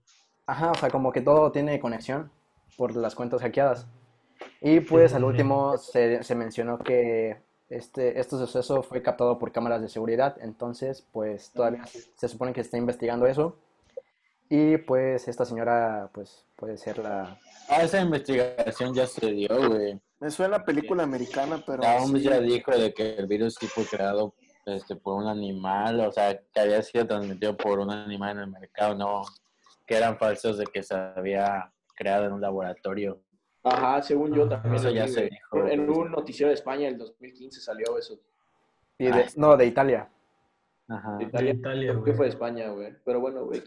[0.46, 2.30] Ajá, o sea, como que todo tiene conexión
[2.78, 3.88] por las cuentas hackeadas.
[4.62, 7.38] Y pues al último se, se mencionó que
[7.70, 11.84] este, este suceso fue captado por cámaras de seguridad, entonces pues todavía
[12.16, 13.56] se supone que se está investigando eso.
[14.50, 17.40] Y pues esta señora pues puede ser la...
[17.68, 20.00] Ah, esa investigación ya se dio, güey.
[20.20, 21.84] Me suena a película americana, pero.
[21.84, 22.22] La OMS sí.
[22.24, 24.34] ya dijo de que el virus sí fue creado
[24.66, 28.48] este, por un animal, o sea, que había sido transmitido por un animal en el
[28.52, 29.22] mercado, no
[29.86, 33.22] que eran falsos de que se había creado en un laboratorio.
[33.64, 34.76] Ajá, según yo también.
[34.76, 35.68] Eso ya vi, se dijo.
[35.68, 38.18] En un noticiero de España el 2015 salió eso.
[38.98, 40.10] y de- no, de Italia.
[40.88, 41.18] Ajá.
[41.18, 41.54] De Italia.
[41.54, 42.18] De Italia, Creo que güey.
[42.18, 42.94] fue de España, güey.
[43.04, 43.62] Pero bueno, güey.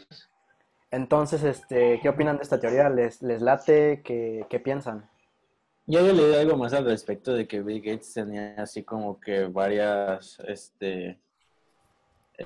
[0.90, 2.88] Entonces, este, ¿qué opinan de esta teoría?
[2.88, 4.02] ¿Les, les late?
[4.04, 5.08] ¿Qué, qué piensan?
[5.90, 9.46] Yo había leído algo más al respecto de que Bill Gates tenía así como que
[9.46, 11.18] varias este,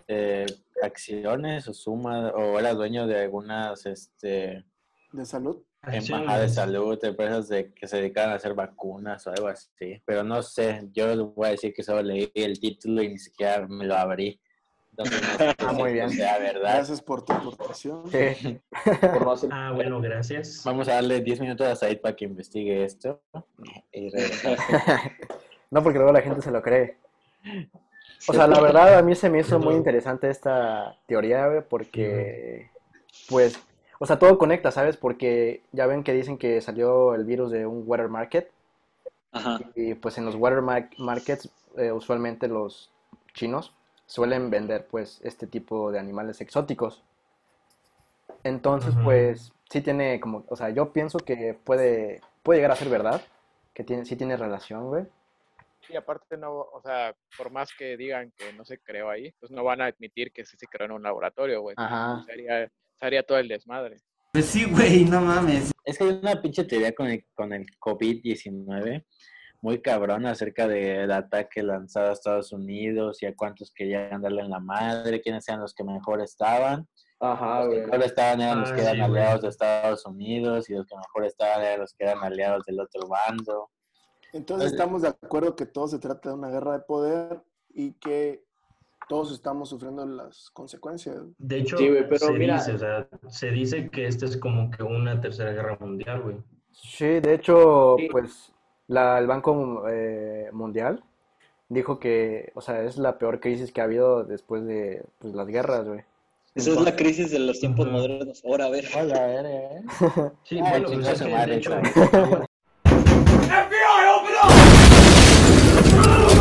[0.07, 0.47] eh,
[0.81, 4.65] acciones o sumas, o era dueño de algunas este,
[5.11, 5.61] De salud.
[5.83, 10.01] embajadas de salud, empresas de, que se dedicaban a hacer vacunas o algo así.
[10.07, 13.19] Pero no sé, yo les voy a decir que solo leí el título y ni
[13.19, 14.41] siquiera me lo abrí.
[15.59, 16.11] Ah, muy bien.
[16.11, 16.75] sea verdad.
[16.75, 18.03] Gracias por tu aportación.
[18.11, 18.61] Sí.
[19.01, 19.51] Por no hacer...
[19.53, 20.63] Ah, bueno, gracias.
[20.65, 23.21] Vamos a darle 10 minutos a Said para que investigue esto.
[23.93, 24.11] Y.
[25.71, 26.99] No, porque luego la gente se lo cree.
[28.29, 32.69] O sea, la verdad a mí se me hizo muy interesante esta teoría, porque,
[33.31, 33.59] pues,
[33.99, 34.99] o sea, todo conecta, ¿sabes?
[34.99, 38.51] Porque ya ven que dicen que salió el virus de un water market
[39.33, 39.61] Ajá.
[39.75, 42.91] y pues en los water mar- markets eh, usualmente los
[43.33, 43.73] chinos
[44.13, 47.03] suelen vender pues este tipo de animales exóticos.
[48.45, 52.91] Entonces, pues, sí tiene como, o sea, yo pienso que puede, puede llegar a ser
[52.91, 53.23] verdad,
[53.73, 55.07] que tiene, sí tiene relación, güey.
[55.89, 59.51] Y aparte no, o sea, por más que digan que no se creó ahí, pues
[59.51, 61.75] no van a admitir que sí se creó en un laboratorio, güey.
[61.79, 62.23] Ajá.
[62.27, 63.97] Se haría, se haría todo el desmadre.
[64.33, 65.73] Pues sí, güey, no mames.
[65.87, 69.05] Es que hay una pinche teoría con el, con el COVID-19
[69.63, 74.51] muy cabrón acerca del ataque lanzado a Estados Unidos y a cuántos querían darle en
[74.51, 76.87] la madre, quiénes eran los que mejor estaban.
[77.21, 79.11] Ajá, Los que mejor estaban eran los Ah, que eran sí, güey.
[79.13, 82.81] aliados de Estados Unidos y los que mejor estaban eran los que eran aliados del
[82.81, 83.71] otro bando.
[84.33, 87.41] Entonces estamos de acuerdo que todo se trata de una guerra de poder
[87.73, 88.43] y que
[89.09, 91.19] todos estamos sufriendo las consecuencias.
[91.39, 94.37] De hecho, Sí, güey, pero se mira- dice, o sea, se dice que esta es
[94.37, 96.37] como que una tercera guerra mundial, güey.
[96.73, 98.09] Sí, de hecho, Sí.
[98.11, 98.52] pues
[98.93, 101.03] la, el Banco eh, Mundial
[101.69, 105.47] dijo que, o sea, es la peor crisis que ha habido después de pues, las
[105.49, 106.01] guerras, güey.
[106.55, 108.45] Esa es la crisis de los tiempos modernos.
[108.45, 108.85] Ahora, a ver.
[108.95, 109.83] Hola, verga, ¿eh?
[110.43, 111.73] Sí, Ay, bueno, pues madre, de hecho.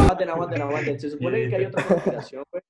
[0.02, 1.00] Aguanten, aguanten, aguanten.
[1.00, 2.64] Se supone que hay otra conspiración, güey.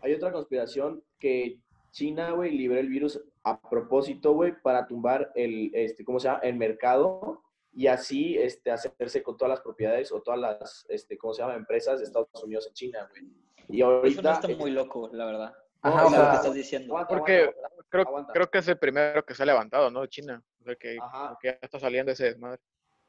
[0.00, 1.60] Hay otra conspiración que
[1.92, 6.40] China, güey, liberó el virus a propósito, güey, para tumbar el, este, ¿cómo se llama?
[6.40, 7.40] El mercado
[7.74, 11.54] y así, este, hacerse con todas las propiedades o todas las, este, ¿cómo se llama?
[11.54, 13.30] Empresas de Estados Unidos en China, güey.
[13.68, 14.32] Y Eso no ahorita...
[14.32, 15.54] está muy loco, la verdad.
[15.80, 16.94] Ajá, o lo sea, que estás diciendo.
[16.94, 18.32] aguanta, Porque aguanta, aguanta, creo, aguanta.
[18.32, 20.06] creo que es el primero que se ha levantado, ¿no?
[20.06, 20.42] China.
[20.60, 21.38] O sea, que, Ajá.
[21.40, 22.60] que ya está saliendo ese desmadre.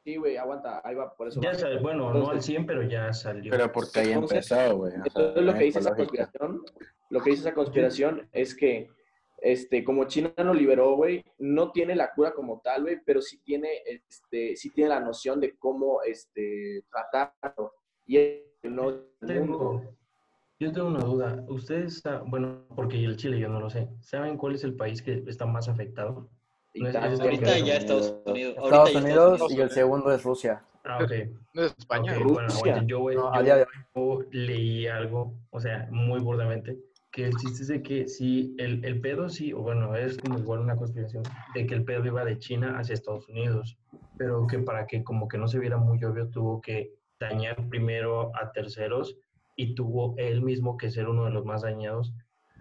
[0.04, 1.56] Sí, güey, aguanta, ahí va, por eso ya va.
[1.56, 3.52] sal- bueno, no al 100, pero ya salió.
[3.52, 4.90] Pero porque ahí Entonces, empezó, güey.
[4.92, 6.62] o sea, Entonces, lo que dice esa conspiración,
[7.10, 8.90] lo que dice esa conspiración es que,
[9.46, 13.40] este, como China lo liberó, güey, no tiene la cura como tal, güey, pero sí
[13.44, 17.74] tiene, este, sí tiene la noción de cómo, este, tratarlo.
[18.06, 18.94] Y el no
[19.28, 19.84] tengo,
[20.60, 21.44] Yo tengo una duda.
[21.50, 23.90] Ustedes, bueno, porque el Chile yo no lo sé.
[24.00, 26.30] ¿Saben cuál es el país que está más afectado?
[26.76, 27.78] No es- es Ahorita Estados ya Unidos.
[27.80, 28.56] Estados Unidos.
[28.64, 29.74] Estados ya Unidos y el Unidos.
[29.74, 30.64] segundo es Rusia.
[30.86, 31.12] Ah, ok.
[31.54, 32.14] No es España.
[32.18, 32.48] Ok, bueno,
[32.88, 34.24] yo, No, a yo- día de hoy.
[34.24, 36.78] yo leí algo, o sea, muy burdamente,
[37.14, 40.40] que el chiste es de que sí, el, el pedo sí, o bueno, es como
[40.40, 41.24] igual una conspiración,
[41.54, 43.78] de que el pedo iba de China hacia Estados Unidos,
[44.18, 48.36] pero que para que como que no se viera muy obvio tuvo que dañar primero
[48.36, 49.16] a terceros
[49.56, 52.12] y tuvo él mismo que ser uno de los más dañados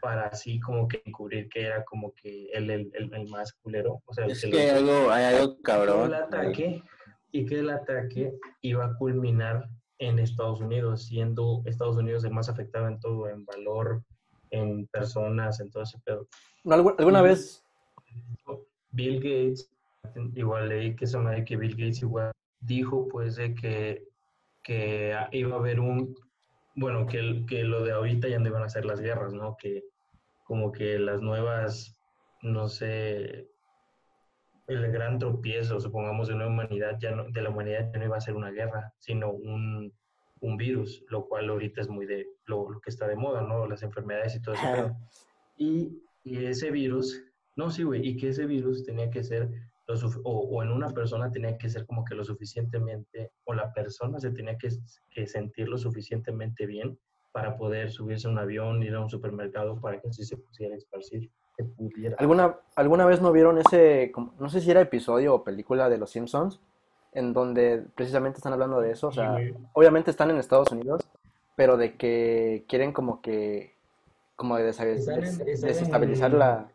[0.03, 4.03] para así como que encubrir que era como que él el, el, el más culero,
[4.05, 6.13] o sea, Es que que hay lo- algo, hay algo el cabrón.
[6.15, 6.83] ataque
[7.31, 12.49] y que el ataque iba a culminar en Estados Unidos, siendo Estados Unidos el más
[12.49, 14.03] afectado en todo, en valor,
[14.53, 16.29] en personas, en todo ese pedo.
[16.65, 17.65] No, ¿algu- ¿Alguna vez
[18.93, 19.71] Bill Gates,
[20.35, 24.07] igual leí que se me que Bill Gates igual dijo pues de que,
[24.63, 26.15] que iba a haber un,
[26.77, 29.57] bueno, que, que lo de ahorita ya no iban a ser las guerras, ¿no?
[29.57, 29.83] Que
[30.45, 31.97] como que las nuevas,
[32.43, 33.49] no sé,
[34.67, 38.17] el gran tropiezo, supongamos, de una humanidad, ya no, de la humanidad ya no iba
[38.17, 39.93] a ser una guerra, sino un,
[40.43, 43.67] un virus, lo cual ahorita es muy de lo, lo que está de moda, ¿no?
[43.67, 44.97] Las enfermedades y todo eso.
[45.57, 47.23] Y, y ese virus,
[47.57, 49.49] no, sí, güey, y que ese virus tenía que ser,
[49.87, 53.73] lo o, o en una persona tenía que ser como que lo suficientemente, o la
[53.73, 54.69] persona se tenía que,
[55.11, 56.99] que sentir lo suficientemente bien
[57.31, 60.75] para poder subirse a un avión, ir a un supermercado, para que así se pudiera
[60.75, 61.31] esparcir,
[61.77, 62.17] pudiera.
[62.19, 66.11] ¿Alguna, ¿Alguna vez no vieron ese, no sé si era episodio o película de Los
[66.11, 66.61] Simpsons,
[67.13, 69.09] en donde precisamente están hablando de eso?
[69.09, 71.03] O sea, Sí, obviamente están en Estados Unidos,
[71.57, 73.75] pero de que quieren como que,
[74.37, 76.69] como de desestabilizar la,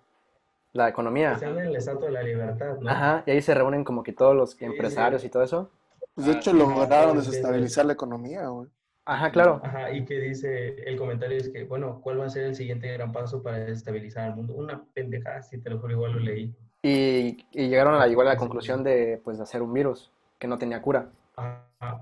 [0.74, 1.34] la economía.
[1.34, 2.90] Están en el estatua de la libertad, ¿no?
[2.90, 5.70] Ajá, y ahí se reúnen como que todos los empresarios y todo eso.
[6.16, 7.28] Pues de Ah, hecho sí, lograron sí, sí.
[7.32, 8.68] desestabilizar la economía, güey.
[9.06, 9.62] Ajá, claro.
[9.64, 12.92] Ajá, y que dice, el comentario es que, bueno, ¿cuál va a ser el siguiente
[12.92, 14.54] gran paso para desestabilizar el mundo?
[14.56, 16.54] Una pendejada, si te lo juro, igual lo leí.
[16.84, 20.12] Y, y llegaron a la, igual a la conclusión de, pues, de hacer un virus
[20.40, 21.12] que no tenía cura.
[21.36, 22.02] Ajá, ajá.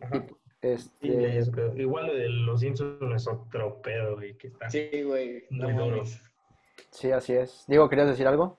[0.00, 0.28] Sí,
[0.62, 5.44] Este, pero igual lo de los Simpsons es otro pedo, y que está Sí, güey.
[5.50, 6.02] No duro.
[6.90, 7.64] sí, así es.
[7.68, 8.58] Diego, ¿querías decir algo?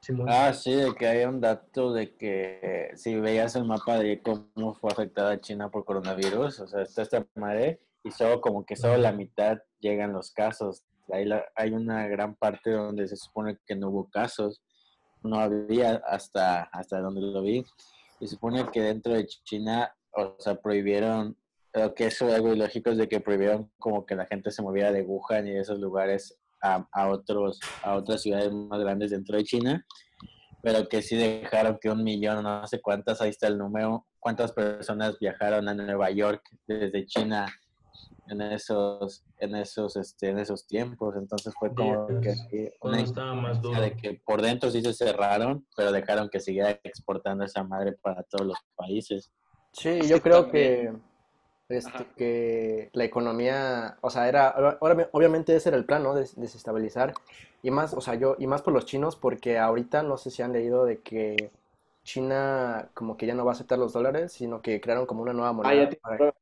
[0.00, 0.28] Simón.
[0.30, 4.74] Ah, sí, de que hay un dato de que si veías el mapa de cómo
[4.74, 8.98] fue afectada China por coronavirus, o sea, está esta madre y solo como que solo
[8.98, 10.84] la mitad llegan los casos.
[11.10, 14.62] Hay, la- hay una gran parte donde se supone que no hubo casos,
[15.26, 17.64] no había hasta, hasta donde lo vi.
[18.20, 21.36] Y supone que dentro de China, o sea, prohibieron,
[21.74, 24.92] lo que es algo ilógico es de que prohibieron como que la gente se moviera
[24.92, 29.36] de Wuhan y de esos lugares a, a otros, a otras ciudades más grandes dentro
[29.36, 29.86] de China
[30.66, 34.50] pero que sí dejaron que un millón, no sé cuántas, ahí está el número, cuántas
[34.50, 37.46] personas viajaron a Nueva York desde China
[38.28, 41.14] en esos, en esos, este, en esos tiempos.
[41.16, 43.80] Entonces fue como que sí, cuando una estaba más duro.
[43.80, 48.22] de que por dentro sí se cerraron, pero dejaron que siguiera exportando esa madre para
[48.24, 49.30] todos los países.
[49.72, 51.02] Sí, Es yo que creo también-
[51.68, 56.14] que, este, que la economía, o sea, era, ahora, obviamente ese era el plan, ¿no?
[56.14, 57.14] Des- desestabilizar.
[57.62, 60.42] Y más, o sea, yo, y más por los chinos, porque ahorita no sé si
[60.42, 61.50] han leído de que
[62.04, 65.32] China como que ya no va a aceptar los dólares, sino que crearon como una
[65.32, 66.32] nueva Ah, moneda ya te para-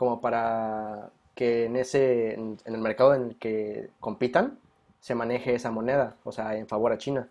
[0.00, 4.58] como para que en ese, en, en el mercado en el que compitan,
[4.98, 7.28] se maneje esa moneda, o sea, en favor a China.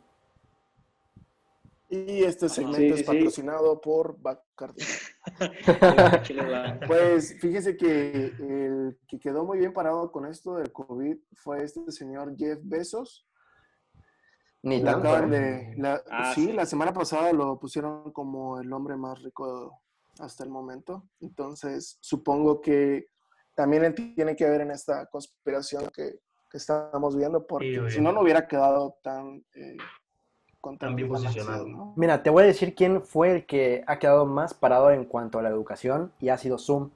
[1.89, 2.53] Y este Ajá.
[2.53, 3.07] segmento Sí, es sí, sí.
[3.07, 4.83] patrocinado por Bacardi.
[6.87, 11.91] Pues fíjese que el que quedó muy bien parado con esto del COVID fue este
[11.91, 13.25] señor Jeff Bezos.
[14.61, 15.39] Ni acaban ¿eh?
[15.39, 16.53] de, la- Ah, sí, sí.
[16.53, 19.81] la semana pasada lo pusieron como el hombre más rico
[20.19, 21.03] hasta el momento.
[21.19, 23.07] Entonces, supongo que
[23.55, 28.21] también tiene que ver en esta conspiración que, que estamos viendo, porque si no, no
[28.21, 29.43] hubiera quedado tan...
[29.55, 29.77] eh,
[30.61, 31.93] con Tan bien posicionado.
[31.95, 35.39] Mira, te voy a decir quién fue el que ha quedado más parado en cuanto
[35.39, 36.89] a la educación y ha sido Zoom,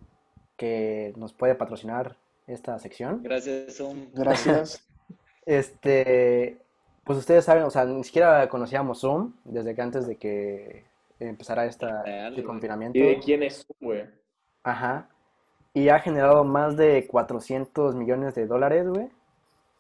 [0.58, 3.22] que nos puede patrocinar esta sección.
[3.24, 4.08] Gracias, Zoom.
[4.14, 4.86] Gracias.
[5.46, 6.58] Este,
[7.04, 10.86] pues ustedes saben, o sea, ni siquiera conocíamos Zoom desde que antes de que
[11.20, 12.46] empezara esta, Real, este güey.
[12.46, 12.98] confinamiento.
[12.98, 14.04] ¿Y de quién es, güey?
[14.64, 15.10] Ajá.
[15.74, 19.10] Y ha generado más de 400 millones de dólares, güey,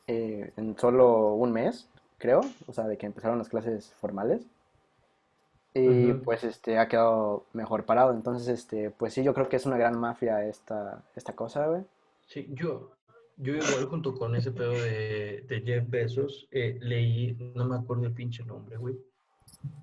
[0.07, 4.45] eh, en solo un mes, creo, o sea, de que empezaron las clases formales.
[5.75, 8.11] Y pues este ha quedado mejor parado.
[8.11, 11.81] Entonces, este, pues sí, yo creo que es una gran mafia esta, esta cosa, güey.
[12.27, 12.91] Sí, yo,
[13.37, 18.05] yo igual junto con ese pedo de, de Jeff Bezos, eh, leí, no me acuerdo
[18.05, 18.95] el pinche nombre, güey,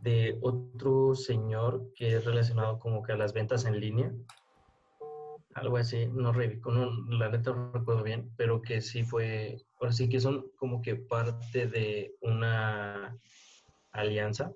[0.02, 4.12] de otro señor que es relacionado como que a las ventas en línea.
[5.54, 10.08] algo así, no, no, la neta no recuerdo bien, pero que sí fue, ahora sí
[10.08, 13.16] que son como que parte de una
[13.92, 14.52] alianza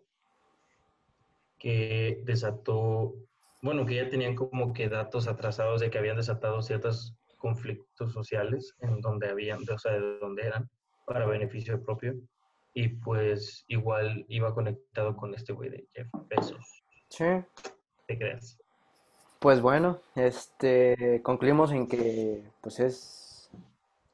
[1.58, 3.14] que desató,
[3.62, 8.74] bueno, que ya tenían como que datos atrasados de que habían desatado ciertos conflictos sociales
[8.80, 10.68] en donde habían, o sea, de donde eran,
[11.06, 12.14] para beneficio propio,
[12.74, 17.24] y pues igual iba conectado con este güey de Jeff Bezos, Sí.
[18.06, 18.58] ¿te creas?
[19.38, 23.50] Pues bueno, este, concluimos en que pues es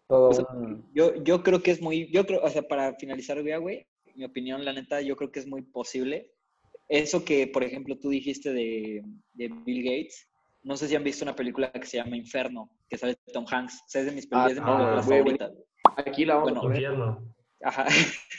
[0.09, 0.85] todo O sea, un...
[0.93, 3.87] Yo, yo creo que es muy, yo creo, o sea, para finalizar, güey, güey,
[4.17, 6.31] mi opinión, la neta, yo creo que es muy posible.
[6.89, 9.05] Eso que, por ejemplo, tú dijiste de,
[9.35, 10.27] de Bill Gates,
[10.65, 13.47] no sé si han visto una película que se llama Inferno, que sale de Tom
[13.49, 13.75] Hanks.
[13.87, 15.39] O sea, es de mis Ah, películas, de películas güey, güey.
[15.39, 15.67] favoritas.
[15.97, 17.19] Aquí la vamos Bueno, a ver.
[17.63, 17.87] Ajá.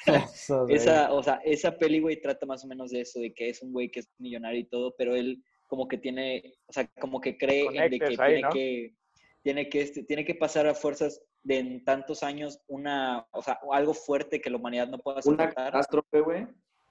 [0.33, 3.49] Eso Esa, o sea, esa peli, güey, trata más o menos de eso, de que
[3.49, 6.87] es un güey que es millonario y todo, pero él como que tiene, o sea,
[6.99, 8.49] como que cree en de que ahí, tiene ¿no?
[8.49, 8.95] que
[9.43, 13.59] tiene que este, tiene que pasar a fuerzas de en tantos años una, o sea,
[13.71, 16.47] algo fuerte que la humanidad no pueda Una soportar catástrofe, güey.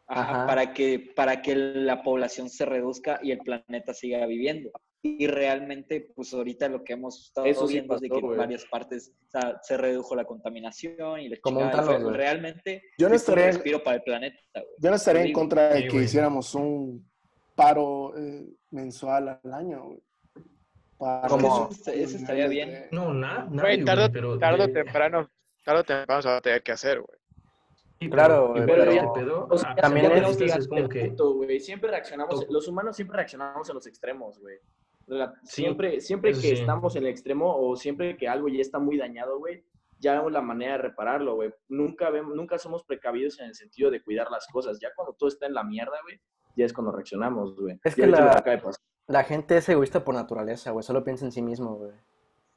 [0.07, 0.47] ajá, Ajá.
[0.47, 4.71] para que para que la población se reduzca y el planeta siga viviendo.
[5.03, 8.37] Y realmente, pues ahorita lo que hemos estado Eso sí viendo es de que en
[8.37, 12.15] varias partes o sea, se redujo la contaminación y la Como un fue- güey.
[12.17, 14.67] realmente Yo no un estaría- respiro para el planeta, güey.
[14.79, 17.09] Yo no estaría en contra de sí, que hiciéramos un
[17.55, 20.03] paro eh, mensual al año, güey.
[21.25, 22.89] Eso, eso estaría bien.
[22.91, 23.49] No, nada,
[23.87, 25.31] tarde, pero tarde o de- temprano,
[25.65, 27.19] tarde o temprano se va a tener que hacer, güey.
[27.99, 31.35] sí, Claro, pero, pero- pedo, O sea, a- también a es- es como que punto,
[31.37, 31.59] güey.
[31.61, 34.59] Siempre reaccionamos, los humanos siempre reaccionamos en los extremos, güey.
[35.45, 36.51] Siempre, siempre que sí.
[36.53, 39.65] estamos en el extremo o siempre que algo ya está muy dañado, güey,
[39.99, 41.53] ya vemos la manera de repararlo, güey.
[41.69, 44.79] Nunca, vemos, nunca somos precavidos en el sentido de cuidar las cosas.
[44.81, 46.19] Ya cuando todo está en la mierda, güey,
[46.57, 47.79] ya es cuando reaccionamos, güey.
[47.85, 48.61] Es que la- que.
[49.09, 51.93] La gente es egoísta por naturaleza, güey, solo piensa en sí mismo, güey.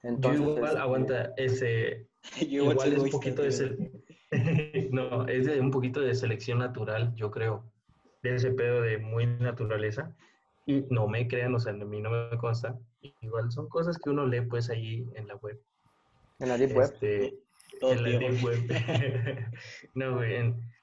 [0.04, 2.08] Entonces, yo igual aguanta ese
[2.50, 3.58] Yo igual es un egoísta, poquito de tío.
[3.58, 3.92] sele-
[4.92, 7.64] no, es de un poquito de selección natural, yo creo,
[8.22, 10.16] de ese pedo de muy naturaleza.
[10.66, 12.78] Y no me crean, o sea, a mí no me consta.
[13.22, 15.60] Igual son cosas que uno lee pues ahí en la web.
[16.40, 16.94] en la Deep Web.
[16.94, 17.34] Este,
[17.82, 18.60] en la deep web.
[19.96, 20.74] no, güey, en-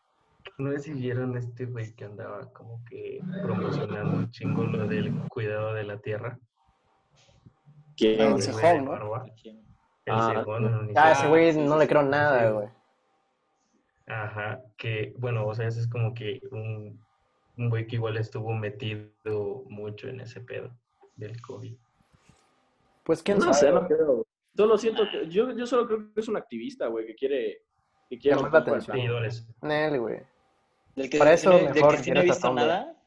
[0.59, 5.13] no sé si vieron este güey que andaba como que promocionando un chingo lo del
[5.29, 6.39] cuidado de la tierra.
[7.97, 8.91] ¿Quién, El de ¿no?
[8.91, 9.61] barba, El
[10.09, 10.45] Ah.
[10.97, 12.69] Ah, ese güey no le creo nada, güey.
[14.07, 17.01] Ajá, que bueno, o sea, ese es como que un,
[17.57, 20.71] un güey que igual estuvo metido mucho en ese pedo
[21.17, 21.77] del COVID.
[23.05, 23.57] Pues quién No sabe.
[23.57, 24.27] sé, no creo.
[24.57, 27.63] Solo siento que, yo, yo solo creo que es un activista, güey, que quiere,
[28.09, 28.97] que quiere Llamar la atención.
[28.97, 29.49] Seguidores.
[29.63, 30.21] Nel, güey.
[30.97, 33.00] Del que, Para eso del mejor que sí no he visto nada.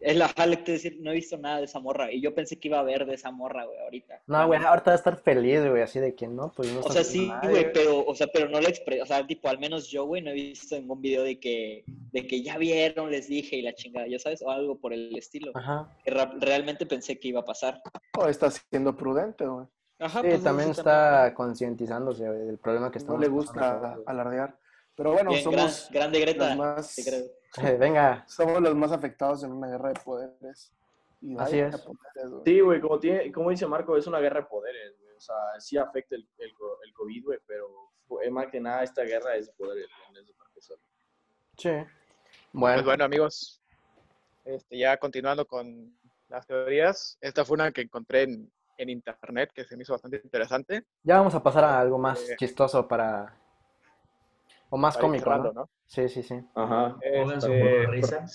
[0.00, 2.12] Es la jale que decir, no he visto nada de esa morra.
[2.12, 4.22] Y yo pensé que iba a ver de esa morra, güey, ahorita.
[4.26, 6.90] No, güey, ahorita va a estar feliz, güey, así de que no, pues no O
[6.92, 9.00] sea, sí, güey, pero, o sea, pero no lo expresé.
[9.02, 12.26] O sea, tipo, al menos yo, güey, no he visto ningún video de que, de
[12.26, 15.52] que ya vieron, les dije y la chingada, ya sabes, o algo por el estilo.
[15.54, 15.88] Ajá.
[16.04, 17.80] Que realmente pensé que iba a pasar.
[18.18, 19.66] O está siendo prudente, güey.
[20.00, 23.42] Ajá, Sí, pues, también está concientizándose del problema que No estamos le pasando
[23.88, 24.58] gusta alardear.
[24.96, 26.54] Pero bueno, Bien, gran- somos grande Greta.
[26.56, 27.24] más, te creo.
[27.62, 30.72] Eh, Venga, somos los más afectados en una guerra de poderes.
[31.20, 31.76] Y Así es.
[31.80, 32.42] poderes, güey.
[32.44, 35.14] Sí, güey, como, tiene, como dice Marco, es una guerra de poderes, güey.
[35.16, 36.50] O sea, sí afecta el, el,
[36.84, 37.66] el COVID, güey, pero
[38.06, 39.86] fue- más que nada esta guerra es de poderes.
[40.10, 40.34] güey, es de
[41.56, 41.70] sí.
[41.70, 41.88] Pues
[42.52, 43.62] Bueno, bueno, amigos,
[44.44, 45.96] este, ya continuando con
[46.28, 50.20] las teorías, esta fue una que encontré en, en internet que se me hizo bastante
[50.22, 50.84] interesante.
[51.02, 53.34] ya vamos a pasar a algo más Eh, chistoso para...
[54.74, 55.60] O más cómico, cerrando, ¿no?
[55.60, 55.70] ¿no?
[55.86, 56.34] Sí, sí, sí.
[56.56, 56.98] Ajá.
[56.98, 58.26] Pongan su Este, modo de risa.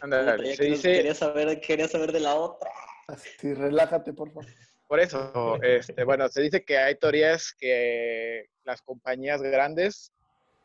[0.00, 2.70] ándale, Puta, ya se que- dice, quería, saber, quería saber de la otra.
[3.06, 4.46] Así, relájate, por favor.
[4.88, 10.10] por eso, este, bueno, se dice que hay teorías que las compañías grandes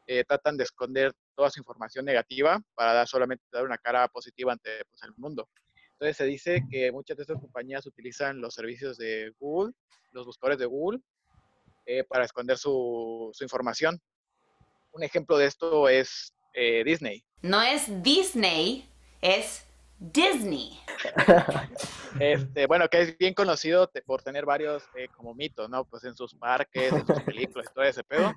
[0.08, 4.54] eh, tratan de esconder toda su información negativa para dar solamente dar una cara positiva
[4.54, 5.50] ante pues, el mundo.
[5.94, 9.74] Entonces se dice que muchas de estas compañías utilizan los servicios de Google,
[10.14, 11.02] los buscadores de Google,
[11.86, 14.00] eh, para esconder su, su información.
[15.00, 17.24] Un ejemplo de esto es eh, Disney.
[17.42, 18.86] No es Disney,
[19.22, 19.66] es
[19.98, 20.78] Disney.
[22.20, 25.86] Este, bueno, que es bien conocido por tener varios eh, como mitos, ¿no?
[25.86, 28.34] Pues en sus parques, en sus películas, todo ese pedo.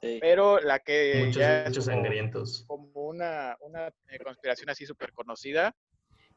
[0.00, 0.18] Sí.
[0.20, 2.64] Pero la que Muchos, ya es muchos como- sangrientos.
[2.66, 5.72] como una, una eh, conspiración así súper conocida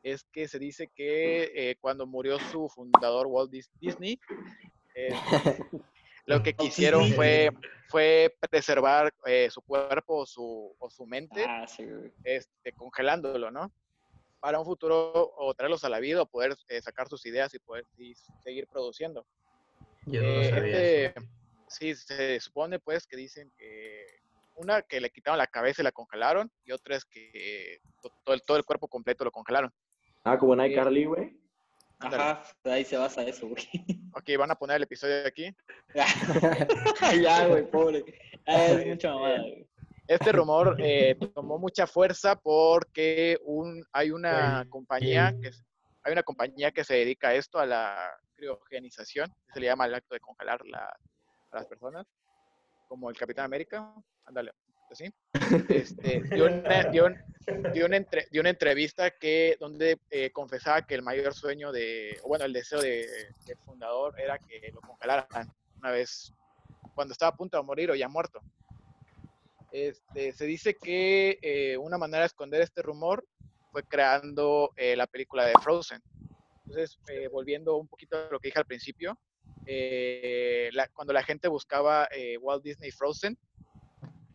[0.03, 4.19] es que se dice que eh, cuando murió su fundador Walt Dis- Disney,
[4.95, 5.09] eh,
[6.29, 7.49] lo que quisieron fue,
[7.87, 11.85] fue preservar eh, su cuerpo o su, o su mente Ah, sí,
[12.23, 13.71] este, congelándolo, ¿no?
[14.39, 17.59] Para un futuro o traerlos a la vida o poder eh, sacar sus ideas y
[17.59, 18.13] poder y
[18.43, 19.25] seguir produciendo.
[20.05, 21.11] Yo no lo Eh, sabía.
[21.11, 21.21] este,
[21.67, 24.05] sí, se supone pues que dicen que
[24.55, 28.35] una que le quitaron la cabeza y la congelaron y otra es que to- todo
[28.35, 29.71] el, todo el cuerpo completo lo congelaron.
[30.23, 31.38] Ah, como en iCarly, güey.
[31.99, 33.63] Ajá, ahí se basa eso, güey.
[34.15, 35.55] Ok, van a poner el episodio aquí.
[37.21, 38.03] ya, güey, pobre.
[38.47, 39.67] Ah, es mucha mamada, güey.
[40.07, 45.51] Este rumor eh, tomó mucha fuerza porque un, hay una compañía que
[46.03, 49.85] hay una compañía que se dedica a esto, a la criogenización, que se le llama
[49.85, 50.97] el acto de congelar la-
[51.51, 52.07] a las personas,
[52.87, 53.93] como el Capitán América,
[54.25, 54.51] ándale,
[56.31, 62.81] dio, una, entrevista que donde eh, confesaba que el mayor sueño de, bueno, el deseo
[62.81, 63.07] de,
[63.45, 66.33] del fundador era que lo congelaran una vez
[66.95, 68.41] cuando estaba a punto de morir o ya muerto.
[69.71, 73.25] Este, se dice que eh, una manera de esconder este rumor
[73.71, 76.01] fue creando eh, la película de Frozen.
[76.65, 76.99] Entonces,
[77.31, 79.17] volviendo un poquito a lo que dije al principio,
[80.93, 82.07] cuando la gente buscaba
[82.41, 83.35] Walt Disney Frozen,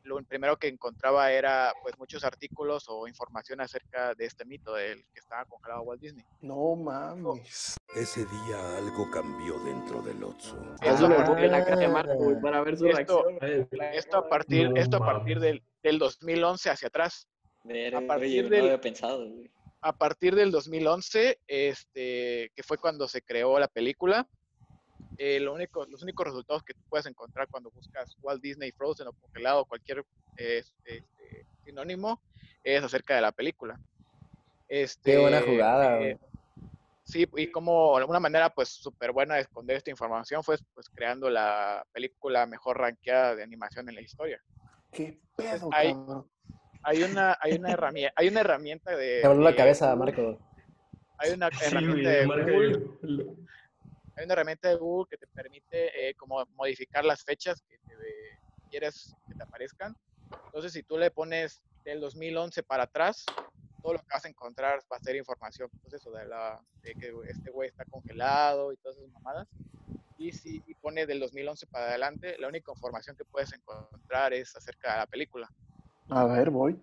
[0.04, 5.02] lo primero que encontraba era pues muchos artículos o información acerca de este mito del
[5.12, 6.24] que estaba congelado Walt Disney.
[6.42, 7.76] No mames.
[7.96, 10.56] Ese día algo cambió dentro del Otso.
[10.82, 13.82] Eso, Hazle a enfoque en la cara de Marco, para ver su Esto- reacción.
[13.94, 17.26] Esto a partir, No esto a partir del, del 2011 hacia atrás.
[17.64, 19.50] Verga, A partir oye, no del- lo había pensado, güey.
[19.80, 24.28] a partir del 2011, este, que fue cuando se creó la película,
[25.18, 29.08] eh, lo único, los únicos resultados que tú puedes encontrar cuando buscas Walt Disney Frozen
[29.08, 30.04] o congelado o cualquier
[30.36, 31.04] eh, este,
[31.64, 32.20] sinónimo
[32.62, 33.78] es acerca de la película.
[34.68, 36.18] Este, Qué buena jugada, eh,
[37.04, 41.28] sí, y como una manera pues súper buena de esconder esta información fue pues creando
[41.30, 44.40] la película mejor rankeada de animación en la historia.
[44.90, 46.30] ¿Qué pedo, Hay- cabrón?
[46.86, 49.20] Hay una, hay una herramienta, hay una herramienta de...
[49.22, 50.38] Me voló la cabeza, Marco.
[51.16, 53.36] Hay una herramienta de Google
[54.16, 57.94] hay una herramienta de Google que te permite eh, como modificar las fechas que te,
[58.70, 59.96] quieres que te aparezcan.
[60.46, 63.24] Entonces, si tú le pones del 2011 para atrás,
[63.82, 66.94] todo lo que vas a encontrar va a ser información, pues eso, de, la, de
[66.94, 69.48] que este güey está congelado y todas esas mamadas.
[70.16, 74.54] Y si y pones del 2011 para adelante, la única información que puedes encontrar es
[74.56, 75.48] acerca de la película.
[76.08, 76.80] A ver, voy.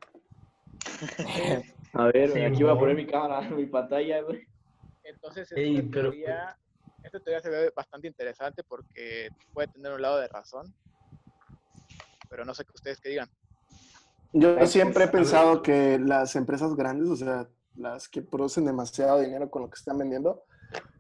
[1.94, 4.48] A ver, Sí, aquí voy a poner mi cámara, mi pantalla, güey.
[5.04, 6.58] Entonces, Ey, pero- teoría,
[7.04, 10.74] esta teoría se ve bastante interesante porque puede tener un lado de razón,
[12.30, 13.30] pero no sé qué ustedes que digan.
[14.34, 15.12] Yo Pues, siempre he ver.
[15.16, 19.78] pensado que las empresas grandes, o sea, las que producen demasiado dinero con lo que
[19.78, 20.44] están vendiendo,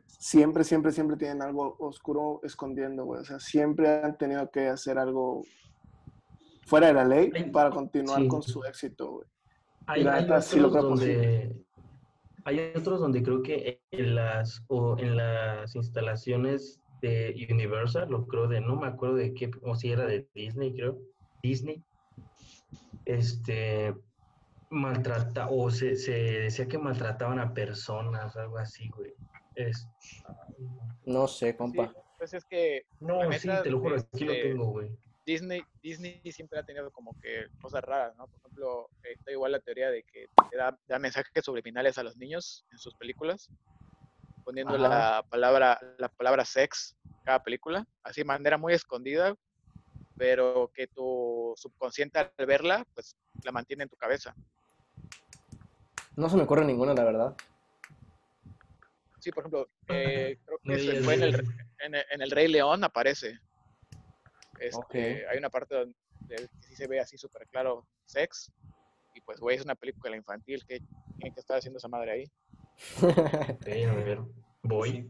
[0.07, 3.21] siempre, siempre, siempre tienen algo oscuro escondiendo, güey.
[3.21, 5.43] O sea, siempre han tenido que hacer algo
[6.65, 8.27] fuera de la ley para continuar sí.
[8.27, 9.27] con su éxito, güey.
[9.87, 11.65] Hay, La hay neta, otros sí lo creo donde
[12.45, 18.47] hay otros donde creo que en las o en las instalaciones de Universal, lo creo
[18.47, 20.99] de no me acuerdo de qué o si era de Disney, creo.
[21.41, 21.83] Disney
[23.05, 23.93] este
[24.69, 29.13] maltrata o se, se decía que maltrataban a personas, algo así, güey.
[29.55, 29.87] Es
[31.05, 31.93] No sé, Sí, compa.
[32.17, 34.91] pues es que no, sí, te lo juro, aquí lo este, tengo, güey.
[35.25, 38.27] Disney, Disney siempre ha tenido como que cosas raras, ¿no?
[38.27, 42.17] Por ejemplo, eh, está igual la teoría de que da, da mensajes subliminales a los
[42.17, 43.49] niños en sus películas,
[44.43, 44.87] poniendo Ajá.
[44.87, 49.35] la palabra, la palabra sex en cada película, así de manera muy escondida,
[50.17, 54.35] pero que tu subconsciente al verla, pues la mantiene en tu cabeza.
[56.15, 57.35] No se me ocurre ninguna, la verdad.
[59.19, 61.43] Sí, por ejemplo, eh, creo que se fue en el, eso.
[61.79, 63.39] en, el, en el Rey León aparece.
[64.59, 64.95] Este, Ok.
[65.31, 65.95] Hay una parte donde
[66.27, 68.51] que sí se ve así súper claro sex.
[69.13, 70.79] Y pues, güey, es una película infantil que
[71.17, 72.31] tiene que estar haciendo esa madre ahí.
[73.01, 74.19] A ver,
[74.63, 75.09] voy.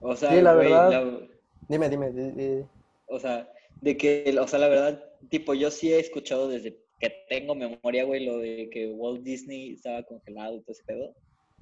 [0.00, 0.90] O sea, Sí, la güey, verdad.
[0.90, 1.28] la-
[1.68, 2.12] Dime, dime.
[2.12, 2.66] di- di-
[3.08, 3.50] o sea,
[3.80, 8.04] de que, o sea, la verdad, tipo, yo sí he escuchado desde que tengo memoria,
[8.04, 11.14] güey, lo de que Walt Disney estaba congelado y todo ese pedo.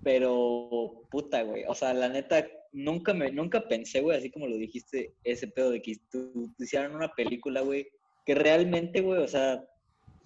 [0.03, 4.57] Pero, puta, güey, o sea, la neta, nunca me, nunca pensé, güey, así como lo
[4.57, 7.87] dijiste, ese pedo de que tú, tú hicieran una película, güey,
[8.27, 9.65] que realmente, güey, o sea,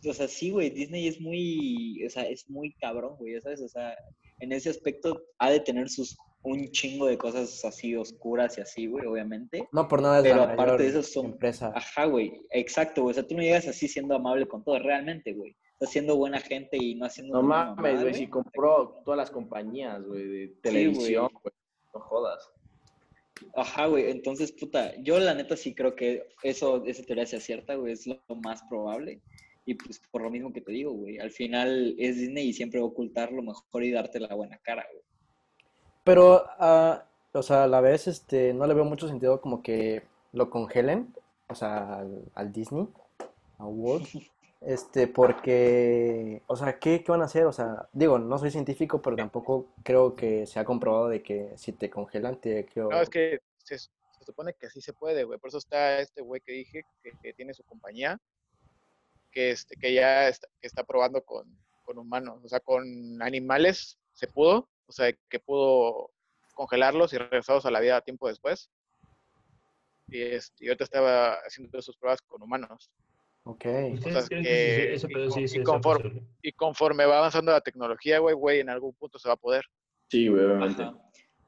[0.04, 3.60] o sea, sí, güey, Disney es muy, o sea, es muy cabrón, güey, ya ¿sabes?
[3.60, 3.94] O sea,
[4.40, 8.86] en ese aspecto ha de tener sus, un chingo de cosas así oscuras y así,
[8.86, 9.68] güey, obviamente.
[9.72, 11.72] No por nada es Pero la aparte mayor de eso son- empresa.
[11.74, 13.10] Ajá, güey, exacto, güey.
[13.10, 15.54] O sea, tú no llegas así siendo amable con todo, realmente, güey.
[15.72, 20.02] Estás siendo buena gente y no haciendo No mames, güey, si compró todas las compañías,
[20.04, 21.54] güey, de televisión, güey.
[21.98, 22.50] No jodas.
[23.56, 24.10] Ajá, güey.
[24.10, 27.92] Entonces, puta, yo la neta sí creo que eso, esa teoría sea cierta, güey.
[27.92, 29.20] Es lo más probable.
[29.64, 31.18] Y pues por lo mismo que te digo, güey.
[31.18, 34.58] Al final es Disney y siempre va a ocultar lo mejor y darte la buena
[34.58, 35.02] cara, güey.
[36.04, 40.02] Pero, ah, o sea, a la vez, este, no le veo mucho sentido como que
[40.32, 41.14] lo congelen,
[41.48, 42.88] o sea, al, al Disney,
[43.58, 44.08] a Walt,
[44.60, 47.44] este, porque, o sea, ¿qué, qué van a hacer?
[47.46, 51.56] O sea, digo, no soy científico, pero tampoco creo que se ha comprobado de que
[51.56, 52.90] si te congelan te creo...
[52.90, 53.78] No, es que se,
[54.26, 55.38] supone que sí se puede, güey.
[55.38, 56.82] Por eso está este güey que dije
[57.22, 58.20] que, tiene su compañía,
[59.30, 61.46] que, este, que ya está, que está probando con,
[61.84, 62.40] con humanos.
[62.44, 66.10] O sea, con animales se pudo, o sea, que pudo
[66.54, 68.70] congelarlos y regresarlos a la vida tiempo después.
[70.08, 72.90] Y, este, y ahorita estaba haciendo sus pruebas con humanos.
[73.48, 73.64] Ok.
[73.64, 76.26] Y conforme, posible.
[76.42, 79.64] y conforme va avanzando la tecnología, güey, güey, en algún punto se va a poder.
[80.10, 80.82] Sí, güey, obviamente.
[80.82, 80.98] Ajá.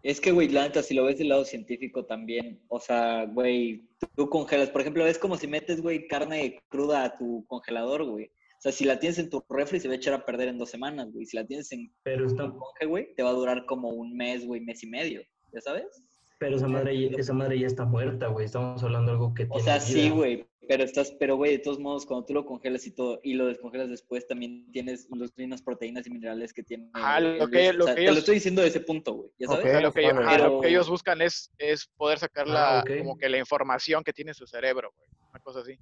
[0.03, 3.87] Es que, güey, la neta, si lo ves del lado científico también, o sea, güey,
[4.17, 8.25] tú congelas, por ejemplo, es como si metes, güey, carne cruda a tu congelador, güey.
[8.25, 10.59] O sea, si la tienes en tu refri, se va a echar a perder en
[10.59, 11.27] dos semanas, güey.
[11.27, 14.17] Si la tienes en Pero, está, tu conge, güey, te va a durar como un
[14.17, 15.21] mes, güey, mes y medio,
[15.53, 16.03] ¿ya sabes?
[16.41, 18.47] Pero esa, madre, ya- esa madre ya está muerta, güey.
[18.47, 19.81] Estamos hablando de algo que O tiene sea, vida.
[19.87, 23.21] sí, güey, pero estás, pero, güey, de todos modos, cuando tú lo congelas y todo,
[23.23, 26.89] y lo descongelas después, también tienes las mismas proteínas y minerales que tiene.
[26.95, 28.81] Ah, lo el- que- o lo sea, que Te ellos- lo estoy diciendo de ese
[28.81, 29.67] punto, güey, ¿ya sabes?
[29.67, 32.91] O sea, lo, que, lo que ellos buscan es, es poder sacar la, Ah, ok.
[33.01, 35.09] como que la información que tiene su cerebro, güey.
[35.33, 35.79] Una cosa así.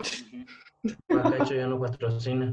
[0.00, 0.94] Ujú.
[1.22, 2.52] Bacacho ya no patrocina.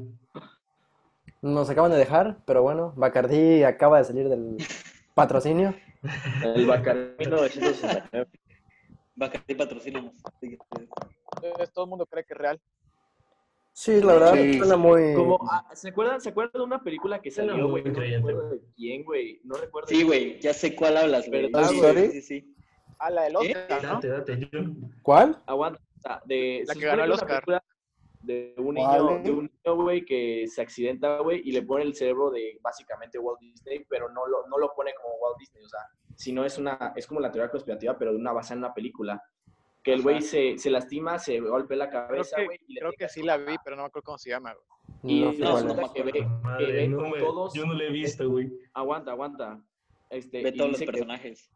[1.41, 4.57] Nos acaban de dejar, pero bueno, Bacardi acaba de salir del
[5.15, 5.73] patrocinio.
[6.43, 8.27] El Bacardi 1969.
[9.15, 9.53] Bacardi.
[11.43, 12.61] Entonces todo el mundo cree que es real.
[13.73, 14.57] Sí, la verdad, Sí.
[14.57, 15.13] suena muy...
[15.13, 17.83] Como, ah, ¿se, acuerdan, ¿Se acuerdan de una película que salió, güey?
[17.83, 19.39] No creyente, recuerdo de quién, güey.
[19.43, 19.87] No recuerdo.
[19.87, 21.29] Sí, güey, ya sé cuál hablas.
[21.29, 22.07] ¿Verdad, Sí, güey?
[22.11, 22.55] Sí, sí, sí.
[22.97, 23.53] Ah, la del ¿Eh?
[23.69, 24.61] Date, date, yo.
[25.03, 25.43] ¿Cuál?
[25.45, 25.79] Aguanta.
[26.25, 27.27] De, La se que ganó el Oscar.
[27.27, 27.63] película
[28.21, 31.83] De un ¿Cuál, niño, de un niño, güey, que se accidenta, güey, y le pone
[31.83, 35.63] el cerebro de básicamente Walt Disney, pero no lo, no lo pone como Walt Disney,
[35.63, 35.79] o sea,
[36.15, 39.21] sino es una, es como la teoría conspirativa, pero de una base en una película.
[39.83, 42.79] Que el güey se, se lastima, se golpea la Creo cabeza, que, güey, y le
[42.81, 44.65] creo pega que sí la vi, pero no me acuerdo cómo se llama, güey.
[45.15, 47.73] Y No no, no que ve, que Madre, ve no como me- todos, yo no
[47.73, 48.51] lo he visto, güey.
[48.73, 49.61] aguanta, aguanta.
[50.09, 51.51] Este, Ve todos los dice que- personajes.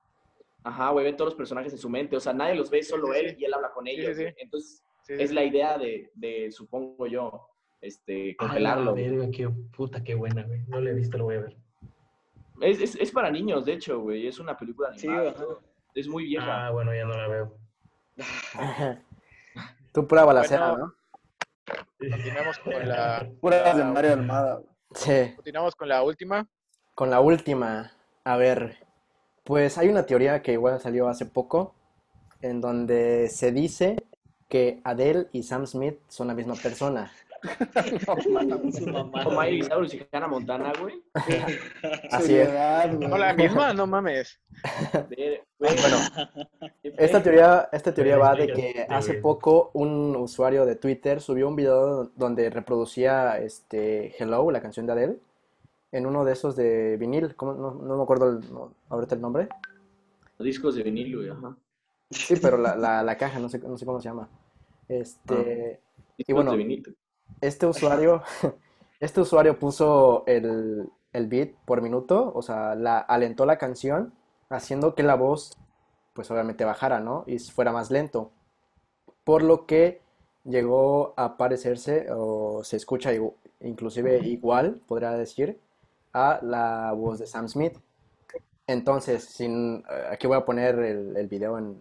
[0.63, 2.15] Ajá, güey, ve todos los personajes en su mente.
[2.15, 3.35] O sea, nadie los ve, solo Sí, sí, él, sí.
[3.39, 4.15] y él habla con ellos.
[4.15, 4.25] sí.
[4.37, 5.35] Entonces, Sí, sí, es sí.
[5.35, 7.47] la idea de, de, supongo yo,
[7.81, 8.91] este, la congelarlo.
[8.91, 9.09] güey.
[9.09, 10.61] verga, qué puta, qué buena, güey.
[10.67, 11.57] No la he visto, lo voy a ver.
[12.61, 14.27] Es, es, es para niños, de hecho, güey.
[14.27, 15.33] Es una película Sí, animada.
[15.33, 15.61] todo.
[15.95, 16.67] Es muy vieja.
[16.67, 17.57] Ah, bueno, ya no la veo.
[19.93, 20.85] Tú pura balacera, Bueno.
[20.87, 20.95] ¿no?
[22.09, 24.55] Continuamos con la, Puras de Mario Almada.
[24.55, 24.67] güey.
[24.93, 25.35] Sí.
[25.35, 26.47] continuamos con la última.
[26.95, 27.93] Con la última,
[28.23, 28.77] a ver,
[29.43, 31.73] pues hay una teoría que igual salió hace poco,
[32.41, 34.00] en donde se dice
[34.51, 37.09] que Adele y Sam Smith son la misma persona.
[38.77, 39.23] Su mamá.
[39.23, 41.01] Como Miley Cyrus y Hannah Montana, güey.
[42.11, 42.49] Así es.
[42.99, 44.39] No, la misma, no mames.
[45.07, 45.97] Güey, Bueno,
[46.83, 51.55] esta teoría, esta teoría va de que hace poco un usuario de Twitter subió un
[51.55, 55.17] video donde reproducía este Hello, la canción de Adele,
[55.93, 57.53] en uno de esos de vinil, ¿cómo?
[57.53, 59.47] No, no me acuerdo el- no, ahorita el nombre.
[60.39, 61.29] Discos de vinil, güey.
[61.29, 61.55] Ajá.
[62.11, 64.27] Sí, pero la, la, la caja, no sé, no sé cómo se llama.
[64.91, 65.79] Este,
[66.17, 66.97] Discos bueno, de vinil.
[67.39, 68.23] este usuario,
[68.99, 74.13] este usuario puso el, el beat por minuto, o sea, la, alentó la canción,
[74.49, 75.57] haciendo que la voz,
[76.13, 77.23] pues obviamente bajara, ¿no?
[77.25, 78.31] Y fuera más lento.
[79.23, 80.01] Por lo que
[80.43, 83.11] llegó a parecerse, o se escucha
[83.61, 85.57] inclusive igual, podría decir,
[86.11, 87.77] a la voz de Sam Smith.
[88.67, 91.77] Entonces, sin, eh, aquí voy a poner el, el video en,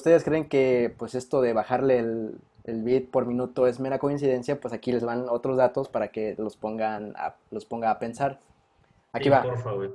[0.00, 4.58] ustedes creen que pues esto de bajarle el, el beat por minuto es mera coincidencia,
[4.60, 8.38] pues aquí les van otros datos para que los pongan a, los ponga a pensar.
[9.12, 9.44] Aquí Sí, va.
[9.74, 9.90] Güey.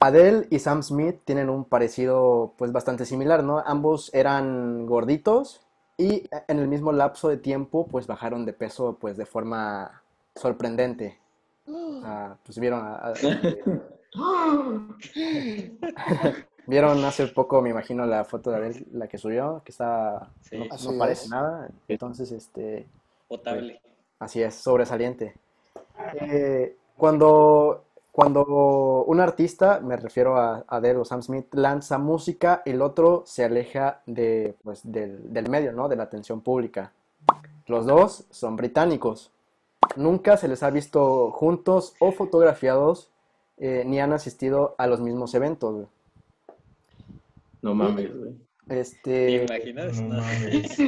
[0.00, 3.58] Adele y Sam Smith tienen un parecido pues bastante similar, ¿no?
[3.60, 5.60] Ambos eran gorditos
[5.96, 10.02] y en el mismo lapso de tiempo pues bajaron de peso pues de forma
[10.34, 11.18] sorprendente.
[11.66, 13.14] Sea, pues vieron a- a-
[16.68, 20.58] Vieron hace poco, me imagino, la foto de Adele, la que subió, que está, Sí.
[20.58, 21.30] no, parece es.
[21.30, 21.68] nada.
[21.88, 22.86] Entonces, este,
[23.26, 23.80] Potable.
[24.20, 25.34] así es, sobresaliente.
[26.20, 32.82] Eh, cuando, Cuando un artista, me refiero a Adele o Sam Smith, lanza música, el
[32.82, 35.88] otro se aleja de, pues, del, del medio, ¿no?
[35.88, 36.90] De la atención pública.
[37.68, 39.30] Los dos son británicos.
[39.94, 43.08] Nunca se les ha visto juntos o fotografiados,
[43.56, 45.86] eh, ni han asistido a los mismos eventos.
[47.62, 48.32] No mames, güey.
[48.66, 50.00] ¿Te Este, imaginas?
[50.00, 50.78] No mames.